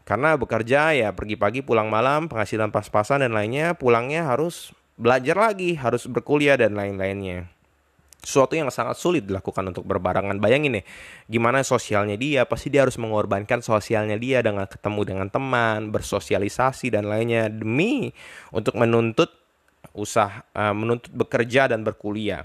Karena 0.04 0.34
bekerja 0.34 0.90
ya 0.90 1.14
pergi 1.14 1.38
pagi 1.38 1.60
pulang 1.62 1.86
malam 1.86 2.26
penghasilan 2.26 2.74
pas-pasan 2.74 3.22
dan 3.22 3.30
lainnya 3.30 3.78
pulangnya 3.78 4.26
harus 4.26 4.74
belajar 5.00 5.36
lagi 5.36 5.72
harus 5.80 6.04
berkuliah 6.04 6.60
dan 6.60 6.76
lain-lainnya 6.76 7.48
sesuatu 8.20 8.52
yang 8.52 8.68
sangat 8.68 9.00
sulit 9.00 9.24
dilakukan 9.24 9.72
untuk 9.72 9.88
berbarengan. 9.88 10.36
Bayangin 10.38 10.80
nih, 10.80 10.84
gimana 11.26 11.64
sosialnya 11.64 12.20
dia, 12.20 12.44
pasti 12.44 12.68
dia 12.68 12.84
harus 12.84 13.00
mengorbankan 13.00 13.64
sosialnya 13.64 14.20
dia 14.20 14.44
dengan 14.44 14.68
ketemu 14.68 15.00
dengan 15.08 15.28
teman, 15.32 15.88
bersosialisasi 15.88 16.92
dan 16.92 17.08
lainnya 17.08 17.48
demi 17.48 18.12
untuk 18.52 18.76
menuntut 18.76 19.32
usaha, 19.96 20.44
uh, 20.52 20.76
menuntut 20.76 21.10
bekerja 21.16 21.72
dan 21.72 21.80
berkuliah. 21.80 22.44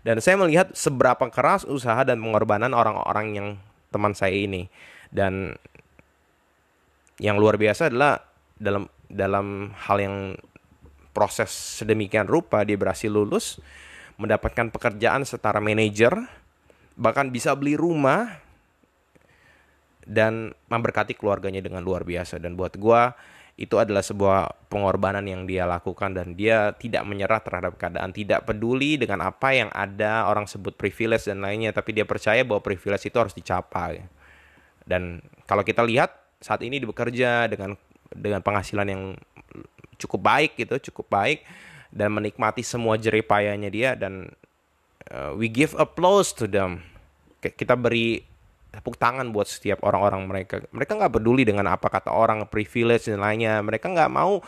Dan 0.00 0.24
saya 0.24 0.40
melihat 0.40 0.72
seberapa 0.72 1.28
keras 1.28 1.68
usaha 1.68 2.00
dan 2.08 2.16
pengorbanan 2.24 2.72
orang-orang 2.72 3.26
yang 3.36 3.48
teman 3.92 4.16
saya 4.16 4.32
ini. 4.32 4.72
Dan 5.12 5.52
yang 7.20 7.36
luar 7.36 7.60
biasa 7.60 7.92
adalah 7.92 8.24
dalam 8.56 8.88
dalam 9.12 9.76
hal 9.76 9.98
yang 10.00 10.16
proses 11.10 11.50
sedemikian 11.82 12.26
rupa 12.26 12.62
dia 12.62 12.78
berhasil 12.78 13.10
lulus 13.10 13.58
mendapatkan 14.20 14.68
pekerjaan 14.68 15.24
setara 15.24 15.64
manajer, 15.64 16.12
bahkan 16.92 17.32
bisa 17.32 17.56
beli 17.56 17.72
rumah 17.72 18.36
dan 20.04 20.52
memberkati 20.68 21.16
keluarganya 21.16 21.64
dengan 21.64 21.80
luar 21.80 22.04
biasa. 22.04 22.36
Dan 22.36 22.52
buat 22.52 22.76
gue 22.76 23.02
itu 23.56 23.76
adalah 23.80 24.04
sebuah 24.04 24.68
pengorbanan 24.68 25.24
yang 25.24 25.48
dia 25.48 25.64
lakukan 25.64 26.12
dan 26.16 26.36
dia 26.36 26.72
tidak 26.76 27.04
menyerah 27.08 27.40
terhadap 27.40 27.76
keadaan, 27.80 28.12
tidak 28.12 28.44
peduli 28.44 29.00
dengan 29.00 29.24
apa 29.24 29.56
yang 29.56 29.68
ada 29.72 30.28
orang 30.28 30.44
sebut 30.44 30.76
privilege 30.76 31.28
dan 31.28 31.40
lainnya, 31.40 31.72
tapi 31.72 31.96
dia 31.96 32.04
percaya 32.04 32.44
bahwa 32.44 32.60
privilege 32.60 33.08
itu 33.08 33.16
harus 33.16 33.32
dicapai. 33.32 34.04
Dan 34.84 35.24
kalau 35.48 35.64
kita 35.64 35.80
lihat 35.84 36.12
saat 36.40 36.64
ini 36.64 36.80
bekerja 36.80 37.48
dengan 37.52 37.76
dengan 38.10 38.40
penghasilan 38.42 38.86
yang 38.88 39.02
cukup 40.00 40.20
baik 40.24 40.56
gitu, 40.56 40.90
cukup 40.90 41.06
baik 41.12 41.44
dan 41.90 42.14
menikmati 42.14 42.62
semua 42.62 42.94
jeripayanya 42.94 43.68
dia 43.68 43.90
dan 43.98 44.30
uh, 45.10 45.34
we 45.34 45.50
give 45.50 45.74
applause 45.76 46.30
to 46.30 46.46
them. 46.46 46.80
Kita 47.40 47.74
beri 47.74 48.22
tepuk 48.70 48.94
tangan 48.94 49.34
buat 49.34 49.50
setiap 49.50 49.82
orang-orang 49.82 50.22
mereka. 50.30 50.54
Mereka 50.70 50.92
nggak 50.94 51.12
peduli 51.18 51.42
dengan 51.42 51.66
apa 51.74 51.90
kata 51.90 52.14
orang, 52.14 52.46
privilege 52.46 53.10
dan 53.10 53.18
lainnya. 53.20 53.58
Mereka 53.60 53.90
nggak 53.90 54.10
mau 54.12 54.38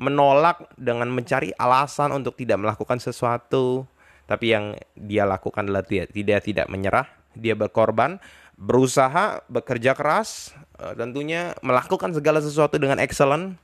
menolak 0.00 0.72
dengan 0.76 1.08
mencari 1.12 1.52
alasan 1.56 2.12
untuk 2.16 2.36
tidak 2.36 2.60
melakukan 2.60 2.96
sesuatu. 3.00 3.84
Tapi 4.26 4.46
yang 4.50 4.74
dia 4.96 5.22
lakukan 5.22 5.68
adalah 5.68 5.84
tidak 5.84 6.10
tidak 6.10 6.40
tidak 6.42 6.66
menyerah. 6.72 7.06
Dia 7.36 7.52
berkorban, 7.52 8.16
berusaha, 8.56 9.44
bekerja 9.46 9.92
keras, 9.92 10.56
uh, 10.80 10.96
tentunya 10.96 11.52
melakukan 11.60 12.16
segala 12.16 12.40
sesuatu 12.40 12.80
dengan 12.80 12.96
excellent 12.96 13.60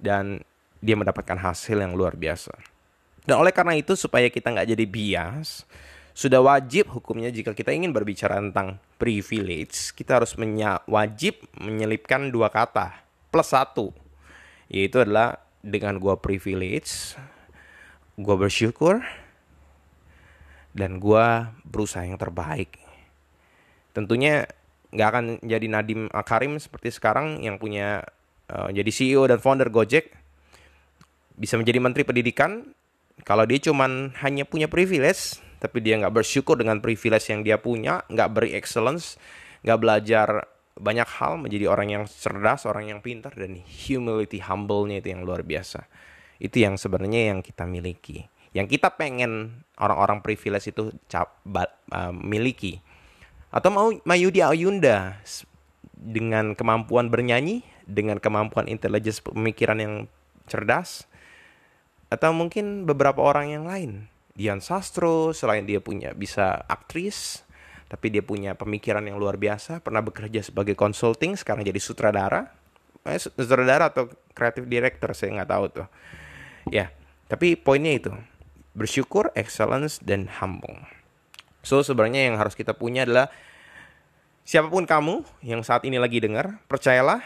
dan 0.00 0.40
dia 0.86 0.94
mendapatkan 0.94 1.34
hasil 1.34 1.82
yang 1.82 1.98
luar 1.98 2.14
biasa. 2.14 2.54
Dan 3.26 3.42
oleh 3.42 3.50
karena 3.50 3.74
itu 3.74 3.98
supaya 3.98 4.30
kita 4.30 4.54
nggak 4.54 4.70
jadi 4.70 4.84
bias, 4.86 5.66
sudah 6.14 6.38
wajib 6.38 6.94
hukumnya 6.94 7.28
jika 7.34 7.50
kita 7.50 7.74
ingin 7.74 7.90
berbicara 7.90 8.38
tentang 8.38 8.78
privilege, 9.02 9.90
kita 9.92 10.22
harus 10.22 10.38
menya 10.38 10.78
wajib 10.86 11.42
menyelipkan 11.58 12.30
dua 12.30 12.48
kata 12.54 13.02
plus 13.34 13.50
satu, 13.50 13.90
yaitu 14.70 15.02
adalah 15.02 15.42
dengan 15.58 15.98
gua 15.98 16.14
privilege, 16.22 17.18
gua 18.14 18.38
bersyukur, 18.38 19.02
dan 20.70 21.02
gua 21.02 21.50
berusaha 21.66 22.06
yang 22.06 22.16
terbaik. 22.16 22.78
Tentunya 23.90 24.46
nggak 24.94 25.08
akan 25.10 25.24
jadi 25.42 25.66
Nadim 25.66 26.06
Akarim 26.14 26.56
seperti 26.62 26.94
sekarang 26.94 27.42
yang 27.42 27.58
punya 27.58 28.06
uh, 28.48 28.70
jadi 28.70 28.88
CEO 28.88 29.26
dan 29.26 29.42
founder 29.42 29.68
Gojek 29.68 30.14
bisa 31.36 31.60
menjadi 31.60 31.78
menteri 31.78 32.02
pendidikan 32.02 32.64
kalau 33.24 33.44
dia 33.48 33.60
cuman 33.60 34.12
hanya 34.24 34.44
punya 34.48 34.68
privilege 34.68 35.40
tapi 35.60 35.80
dia 35.80 35.96
nggak 35.96 36.12
bersyukur 36.12 36.56
dengan 36.60 36.80
privilege 36.84 37.32
yang 37.32 37.40
dia 37.44 37.56
punya 37.56 38.04
nggak 38.08 38.28
beri 38.32 38.50
excellence 38.56 39.20
nggak 39.64 39.78
belajar 39.80 40.28
banyak 40.76 41.08
hal 41.08 41.40
menjadi 41.40 41.72
orang 41.72 41.88
yang 41.88 42.04
cerdas 42.04 42.68
orang 42.68 42.92
yang 42.92 43.00
pintar 43.00 43.32
dan 43.32 43.56
humility 43.64 44.44
humble-nya 44.44 45.00
itu 45.00 45.08
yang 45.16 45.24
luar 45.24 45.40
biasa. 45.40 45.88
Itu 46.36 46.60
yang 46.60 46.76
sebenarnya 46.76 47.32
yang 47.32 47.40
kita 47.40 47.64
miliki. 47.64 48.28
Yang 48.52 48.76
kita 48.76 48.92
pengen 48.92 49.64
orang-orang 49.80 50.20
privilege 50.20 50.68
itu 50.68 50.92
cap, 51.08 51.40
uh, 51.48 52.12
miliki. 52.12 52.84
Atau 53.48 53.72
mau 53.72 53.88
Mayudi 54.04 54.44
Ayunda 54.44 55.16
dengan 55.96 56.52
kemampuan 56.52 57.08
bernyanyi 57.08 57.64
dengan 57.88 58.20
kemampuan 58.20 58.68
intelijen 58.68 59.16
pemikiran 59.24 59.80
yang 59.80 59.94
cerdas 60.44 61.08
atau 62.06 62.30
mungkin 62.30 62.86
beberapa 62.86 63.18
orang 63.22 63.50
yang 63.50 63.64
lain. 63.66 64.06
Dian 64.36 64.60
Sastro 64.60 65.32
selain 65.32 65.64
dia 65.64 65.80
punya 65.80 66.12
bisa 66.12 66.60
aktris, 66.68 67.42
tapi 67.88 68.12
dia 68.12 68.20
punya 68.20 68.52
pemikiran 68.52 69.00
yang 69.06 69.16
luar 69.16 69.40
biasa, 69.40 69.80
pernah 69.80 70.04
bekerja 70.04 70.44
sebagai 70.44 70.76
consulting, 70.76 71.34
sekarang 71.34 71.64
jadi 71.64 71.80
sutradara. 71.80 72.52
Eh, 73.06 73.16
sutradara 73.16 73.88
atau 73.88 74.12
creative 74.36 74.68
director 74.68 75.10
saya 75.16 75.40
nggak 75.40 75.50
tahu 75.50 75.64
tuh. 75.72 75.88
Ya, 76.68 76.92
tapi 77.30 77.56
poinnya 77.56 77.96
itu 77.96 78.12
bersyukur, 78.76 79.32
excellence 79.32 80.02
dan 80.04 80.28
humble. 80.28 80.84
So 81.64 81.80
sebenarnya 81.80 82.28
yang 82.30 82.36
harus 82.36 82.52
kita 82.52 82.76
punya 82.76 83.08
adalah 83.08 83.32
siapa 84.44 84.68
pun 84.68 84.84
kamu 84.84 85.24
yang 85.42 85.64
saat 85.64 85.82
ini 85.88 85.96
lagi 85.96 86.20
dengar, 86.20 86.60
percayalah 86.68 87.24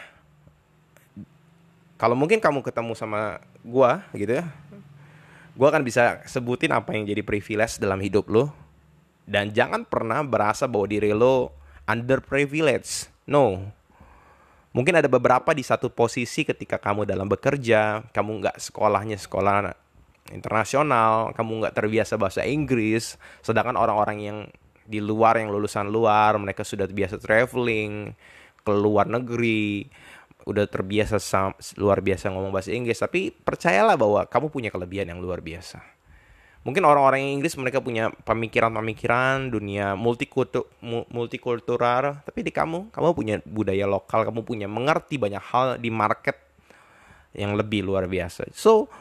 kalau 2.01 2.17
mungkin 2.17 2.41
kamu 2.41 2.65
ketemu 2.65 2.97
sama 2.97 3.37
gua 3.61 4.01
gitu 4.17 4.41
ya 4.41 4.49
gua 5.61 5.69
akan 5.69 5.85
bisa 5.85 6.25
sebutin 6.25 6.73
apa 6.73 6.97
yang 6.97 7.05
jadi 7.05 7.21
privilege 7.21 7.77
dalam 7.77 8.01
hidup 8.01 8.25
lo 8.33 8.49
dan 9.29 9.53
jangan 9.53 9.85
pernah 9.85 10.25
berasa 10.25 10.65
bahwa 10.65 10.89
diri 10.89 11.13
lo 11.13 11.53
under 11.85 12.17
privilege 12.17 13.05
no. 13.29 13.69
Mungkin 14.71 14.95
ada 14.95 15.11
beberapa 15.11 15.51
di 15.51 15.67
satu 15.67 15.91
posisi 15.91 16.47
ketika 16.47 16.79
kamu 16.79 17.03
dalam 17.03 17.27
bekerja 17.27 18.07
kamu 18.15 18.39
nggak 18.39 18.57
sekolahnya 18.57 19.19
sekolah 19.19 19.75
internasional 20.31 21.35
kamu 21.35 21.51
nggak 21.61 21.75
terbiasa 21.75 22.15
bahasa 22.15 22.47
Inggris 22.47 23.19
sedangkan 23.43 23.75
orang-orang 23.75 24.17
yang 24.23 24.37
di 24.87 25.03
luar 25.03 25.37
yang 25.37 25.51
lulusan 25.51 25.91
luar 25.91 26.39
mereka 26.39 26.63
sudah 26.63 26.87
biasa 26.87 27.19
traveling 27.19 28.15
ke 28.63 28.71
luar 28.71 29.11
negeri 29.11 29.91
udah 30.45 30.65
terbiasa 30.65 31.17
luar 31.77 32.01
biasa 32.01 32.33
ngomong 32.33 32.51
bahasa 32.53 32.73
Inggris 32.73 32.97
tapi 32.97 33.31
percayalah 33.31 33.95
bahwa 33.97 34.25
kamu 34.25 34.47
punya 34.49 34.69
kelebihan 34.73 35.11
yang 35.13 35.19
luar 35.21 35.39
biasa. 35.39 35.81
Mungkin 36.61 36.85
orang-orang 36.85 37.25
Inggris 37.25 37.57
mereka 37.57 37.81
punya 37.81 38.13
pemikiran-pemikiran 38.21 39.49
dunia 39.49 39.97
multikultur 39.97 40.69
multikultural 41.09 42.21
tapi 42.21 42.45
di 42.45 42.53
kamu 42.53 42.93
kamu 42.93 43.17
punya 43.17 43.35
budaya 43.41 43.89
lokal 43.89 44.29
kamu 44.29 44.45
punya 44.45 44.69
mengerti 44.69 45.17
banyak 45.17 45.41
hal 45.41 45.81
di 45.81 45.89
market 45.89 46.37
yang 47.33 47.57
lebih 47.57 47.81
luar 47.81 48.05
biasa. 48.05 48.53
So 48.53 48.91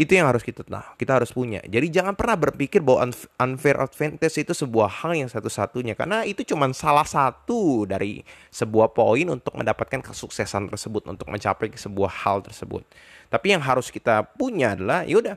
itu 0.00 0.16
yang 0.16 0.32
harus 0.32 0.40
kita 0.40 0.64
nah, 0.72 0.96
kita 0.96 1.20
harus 1.20 1.28
punya. 1.28 1.60
Jadi 1.68 1.92
jangan 1.92 2.16
pernah 2.16 2.32
berpikir 2.32 2.80
bahwa 2.80 3.12
unfair 3.36 3.76
advantage 3.76 4.40
itu 4.40 4.56
sebuah 4.56 4.88
hal 4.88 5.12
yang 5.12 5.28
satu-satunya 5.28 5.92
karena 5.92 6.24
itu 6.24 6.40
cuma 6.48 6.64
salah 6.72 7.04
satu 7.04 7.84
dari 7.84 8.24
sebuah 8.48 8.96
poin 8.96 9.28
untuk 9.28 9.52
mendapatkan 9.52 10.00
kesuksesan 10.00 10.72
tersebut 10.72 11.04
untuk 11.04 11.28
mencapai 11.28 11.76
sebuah 11.76 12.08
hal 12.24 12.40
tersebut. 12.40 12.80
Tapi 13.28 13.52
yang 13.52 13.60
harus 13.60 13.92
kita 13.92 14.24
punya 14.24 14.72
adalah 14.72 15.04
yaudah 15.04 15.36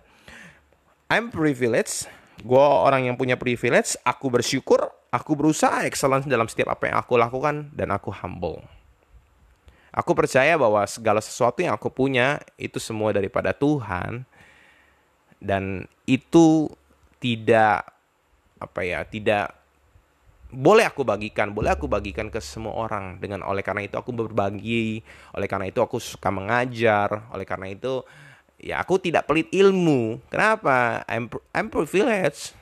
I'm 1.11 1.27
privileged, 1.27 2.07
gue 2.39 2.63
orang 2.63 3.11
yang 3.11 3.19
punya 3.19 3.35
privilege, 3.35 3.99
aku 4.07 4.31
bersyukur, 4.31 4.87
aku 5.11 5.35
berusaha 5.35 5.83
excellence 5.83 6.23
dalam 6.23 6.47
setiap 6.47 6.71
apa 6.71 6.87
yang 6.87 6.97
aku 7.03 7.19
lakukan 7.19 7.67
dan 7.75 7.91
aku 7.91 8.15
humble. 8.15 8.63
Aku 9.93 10.15
percaya 10.17 10.57
bahwa 10.57 10.81
segala 10.89 11.21
sesuatu 11.21 11.61
yang 11.61 11.75
aku 11.75 11.91
punya 11.91 12.41
itu 12.57 12.81
semua 12.81 13.13
daripada 13.13 13.53
Tuhan 13.53 14.25
dan 15.43 15.83
itu 16.07 16.71
tidak 17.19 17.83
apa 18.63 18.81
ya 18.87 19.03
tidak 19.03 19.51
boleh 20.53 20.85
aku 20.85 21.01
bagikan, 21.01 21.49
boleh 21.49 21.73
aku 21.73 21.89
bagikan 21.89 22.29
ke 22.29 22.37
semua 22.37 22.77
orang 22.77 23.17
dengan 23.17 23.41
oleh 23.41 23.65
karena 23.65 23.89
itu 23.89 23.97
aku 23.97 24.13
berbagi, 24.13 25.01
oleh 25.33 25.47
karena 25.49 25.65
itu 25.67 25.81
aku 25.81 25.97
suka 25.97 26.29
mengajar, 26.29 27.25
oleh 27.33 27.41
karena 27.41 27.73
itu 27.73 28.05
ya 28.61 28.79
aku 28.79 29.01
tidak 29.01 29.25
pelit 29.25 29.49
ilmu. 29.49 30.21
Kenapa? 30.29 31.01
I'm 31.09 31.27
I'm 31.51 31.73
privileged. 31.73 32.53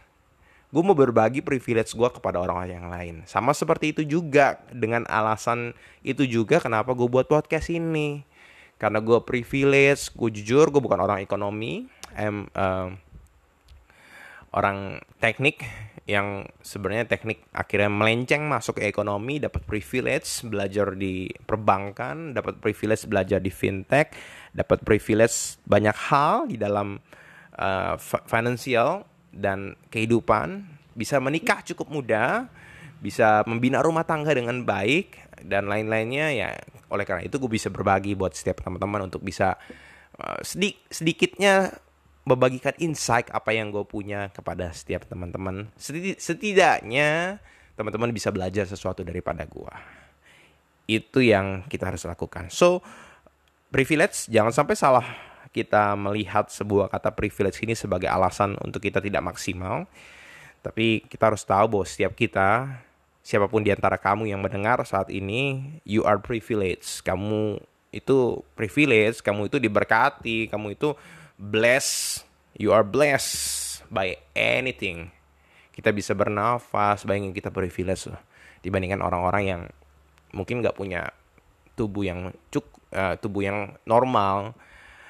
Gue 0.72 0.88
mau 0.88 0.96
berbagi 0.96 1.44
privilege 1.44 1.92
gue 1.92 2.10
kepada 2.16 2.40
orang-orang 2.40 2.72
yang 2.72 2.88
lain. 2.88 3.16
Sama 3.28 3.52
seperti 3.52 3.92
itu 3.92 4.08
juga 4.08 4.56
dengan 4.72 5.04
alasan 5.12 5.76
itu 6.00 6.24
juga 6.24 6.64
kenapa 6.64 6.96
gue 6.96 7.12
buat 7.12 7.28
podcast 7.28 7.68
ini. 7.68 8.24
Karena 8.80 9.04
gue 9.04 9.20
privilege, 9.20 10.10
gue 10.16 10.32
jujur, 10.32 10.72
gue 10.72 10.82
bukan 10.82 10.98
orang 11.04 11.20
ekonomi, 11.20 11.92
I'm 12.18 12.52
uh, 12.54 12.92
orang 14.52 15.00
teknik 15.20 15.64
yang 16.10 16.44
sebenarnya 16.60 17.08
teknik 17.08 17.48
akhirnya 17.56 17.88
melenceng 17.88 18.44
masuk 18.50 18.82
ke 18.82 18.90
ekonomi, 18.90 19.40
dapat 19.40 19.64
privilege 19.64 20.44
belajar 20.44 20.92
di 20.98 21.30
perbankan, 21.32 22.36
dapat 22.36 22.60
privilege 22.60 23.08
belajar 23.08 23.40
di 23.40 23.48
fintech, 23.54 24.12
dapat 24.52 24.84
privilege 24.84 25.62
banyak 25.64 25.96
hal 26.12 26.52
di 26.52 26.60
dalam 26.60 27.00
uh, 27.56 27.96
financial 28.28 29.08
dan 29.32 29.80
kehidupan, 29.88 30.68
bisa 30.98 31.22
menikah 31.24 31.64
cukup 31.64 31.88
muda, 31.88 32.52
bisa 33.00 33.48
membina 33.48 33.80
rumah 33.80 34.04
tangga 34.04 34.36
dengan 34.36 34.68
baik 34.68 35.16
dan 35.48 35.72
lain-lainnya. 35.72 36.28
Ya 36.36 36.50
oleh 36.92 37.08
karena 37.08 37.24
itu 37.24 37.40
gue 37.40 37.48
bisa 37.48 37.72
berbagi 37.72 38.20
buat 38.20 38.36
setiap 38.36 38.68
teman-teman 38.68 39.08
untuk 39.08 39.24
bisa 39.24 39.56
uh, 40.20 40.40
sedik 40.44 40.82
sedikitnya 40.92 41.72
membagikan 42.22 42.78
insight 42.78 43.28
apa 43.34 43.50
yang 43.52 43.74
gue 43.74 43.82
punya 43.86 44.30
kepada 44.30 44.70
setiap 44.72 45.10
teman-teman. 45.10 45.70
Setidaknya 46.18 47.42
teman-teman 47.74 48.14
bisa 48.14 48.30
belajar 48.30 48.70
sesuatu 48.70 49.02
daripada 49.02 49.42
gue. 49.46 49.74
Itu 50.86 51.24
yang 51.24 51.66
kita 51.66 51.90
harus 51.90 52.06
lakukan. 52.06 52.54
So, 52.54 52.86
privilege 53.74 54.30
jangan 54.30 54.54
sampai 54.54 54.76
salah 54.78 55.08
kita 55.52 56.00
melihat 56.00 56.48
sebuah 56.48 56.88
kata 56.88 57.12
privilege 57.12 57.60
ini 57.64 57.76
sebagai 57.76 58.08
alasan 58.08 58.56
untuk 58.64 58.80
kita 58.84 59.04
tidak 59.04 59.24
maksimal. 59.24 59.88
Tapi 60.64 61.04
kita 61.10 61.34
harus 61.34 61.44
tahu 61.44 61.66
bahwa 61.68 61.86
setiap 61.90 62.14
kita, 62.16 62.80
siapa 63.26 63.50
pun 63.50 63.66
di 63.66 63.74
antara 63.74 64.00
kamu 64.00 64.30
yang 64.32 64.40
mendengar 64.40 64.80
saat 64.88 65.10
ini, 65.12 65.76
you 65.84 66.06
are 66.08 66.22
privileged. 66.22 67.02
Kamu 67.04 67.60
itu 67.92 68.40
privilege, 68.56 69.20
kamu 69.20 69.52
itu 69.52 69.58
diberkati, 69.60 70.48
kamu 70.48 70.80
itu 70.80 70.96
blessed, 71.42 72.22
you 72.54 72.70
are 72.70 72.86
blessed 72.86 73.82
by 73.90 74.14
anything. 74.38 75.10
Kita 75.74 75.90
bisa 75.90 76.14
bernafas, 76.14 77.02
bayangin 77.02 77.34
kita 77.34 77.50
privilege 77.50 78.06
loh. 78.06 78.22
Dibandingkan 78.62 79.02
orang-orang 79.02 79.44
yang 79.50 79.62
mungkin 80.38 80.62
nggak 80.62 80.78
punya 80.78 81.10
tubuh 81.74 82.06
yang 82.06 82.30
cuk, 82.54 82.70
uh, 82.94 83.18
tubuh 83.18 83.42
yang 83.42 83.74
normal. 83.90 84.54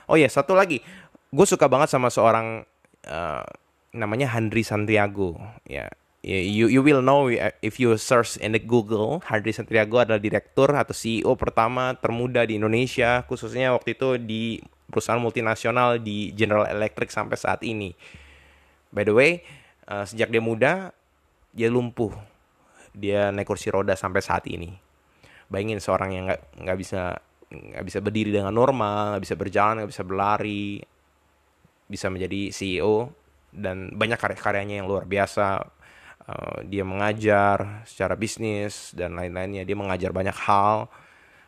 Oh 0.07 0.15
ya, 0.15 0.31
satu 0.31 0.55
lagi. 0.55 0.79
Gue 1.27 1.43
suka 1.43 1.67
banget 1.67 1.91
sama 1.91 2.07
seorang 2.07 2.63
uh, 3.11 3.45
namanya 3.91 4.31
Handri 4.31 4.63
Santiago. 4.63 5.35
Ya, 5.67 5.91
you 6.23 6.69
you 6.69 6.81
will 6.85 7.01
know 7.01 7.27
if 7.65 7.81
you 7.81 7.97
search 7.97 8.37
in 8.37 8.53
the 8.53 8.61
Google 8.61 9.25
Handri 9.25 9.49
Santiago 9.49 9.97
adalah 9.97 10.21
direktur 10.21 10.69
atau 10.69 10.93
CEO 10.93 11.33
pertama 11.33 11.97
termuda 11.97 12.45
di 12.45 12.61
Indonesia 12.61 13.25
khususnya 13.25 13.73
waktu 13.73 13.97
itu 13.97 14.21
di 14.21 14.61
perusahaan 14.91 15.19
multinasional 15.19 15.97
di 15.97 16.35
General 16.35 16.67
Electric 16.67 17.09
sampai 17.09 17.39
saat 17.39 17.63
ini. 17.63 17.95
By 18.91 19.07
the 19.07 19.15
way, 19.15 19.31
uh, 19.87 20.03
sejak 20.03 20.27
dia 20.27 20.43
muda, 20.43 20.91
dia 21.55 21.71
lumpuh. 21.71 22.11
Dia 22.91 23.31
naik 23.31 23.47
kursi 23.47 23.71
roda 23.71 23.95
sampai 23.95 24.19
saat 24.19 24.43
ini. 24.51 24.75
Bayangin 25.47 25.79
seorang 25.79 26.09
yang 26.11 26.25
nggak 26.59 26.77
bisa 26.79 27.15
nggak 27.51 27.83
bisa 27.83 27.99
berdiri 27.99 28.31
dengan 28.31 28.55
normal, 28.55 29.15
nggak 29.15 29.23
bisa 29.23 29.35
berjalan, 29.35 29.83
nggak 29.83 29.91
bisa 29.91 30.03
berlari, 30.07 30.79
bisa 31.91 32.07
menjadi 32.07 32.51
CEO 32.51 33.11
dan 33.51 33.91
banyak 33.95 34.15
karya-karyanya 34.15 34.83
yang 34.83 34.87
luar 34.87 35.03
biasa. 35.03 35.59
Uh, 36.21 36.63
dia 36.69 36.85
mengajar 36.85 37.83
secara 37.83 38.15
bisnis 38.15 38.95
dan 38.95 39.17
lain-lainnya. 39.19 39.67
Dia 39.67 39.75
mengajar 39.75 40.15
banyak 40.15 40.37
hal 40.47 40.87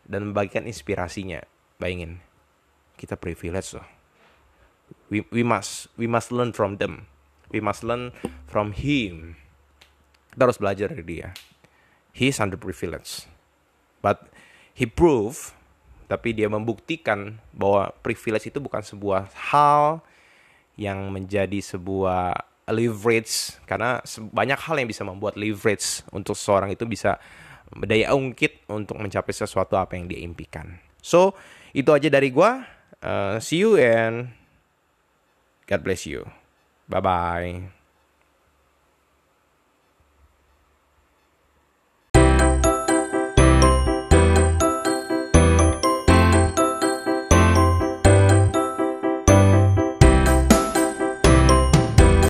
dan 0.03 0.31
membagikan 0.31 0.67
inspirasinya. 0.67 1.39
Bayangin, 1.79 2.19
kita 3.03 3.19
privilege 3.19 3.75
loh. 3.75 3.87
We, 5.11 5.27
we 5.29 5.43
must 5.43 5.91
we 5.99 6.07
must 6.07 6.31
learn 6.31 6.55
from 6.55 6.79
them. 6.79 7.11
We 7.51 7.59
must 7.59 7.83
learn 7.83 8.15
from 8.47 8.71
him. 8.71 9.35
Kita 10.31 10.47
harus 10.47 10.57
belajar 10.57 10.95
dari 10.95 11.03
dia. 11.03 11.35
He 12.15 12.31
is 12.31 12.39
underprivileged. 12.39 13.27
But 13.99 14.31
he 14.71 14.87
prove 14.87 15.51
tapi 16.07 16.31
dia 16.31 16.47
membuktikan 16.47 17.41
bahwa 17.51 17.91
privilege 18.05 18.47
itu 18.47 18.63
bukan 18.63 18.81
sebuah 18.85 19.33
hal 19.51 20.03
yang 20.79 21.09
menjadi 21.13 21.61
sebuah 21.61 22.37
leverage 22.71 23.59
karena 23.67 23.99
banyak 24.31 24.59
hal 24.59 24.75
yang 24.79 24.87
bisa 24.87 25.03
membuat 25.03 25.35
leverage 25.35 26.01
untuk 26.15 26.37
seorang 26.37 26.71
itu 26.71 26.87
bisa 26.87 27.19
daya 27.81 28.13
ungkit 28.13 28.69
untuk 28.69 29.01
mencapai 29.01 29.33
sesuatu 29.33 29.75
apa 29.75 29.97
yang 29.97 30.05
dia 30.05 30.21
impikan. 30.21 30.77
So, 31.03 31.35
itu 31.73 31.89
aja 31.91 32.07
dari 32.07 32.29
gua. 32.29 32.63
Uh, 33.03 33.39
see 33.39 33.57
you 33.57 33.75
and 33.75 34.31
God 35.67 35.83
bless 35.83 36.05
you. 36.05 36.23
Bye 36.87 37.01
bye. 37.01 37.63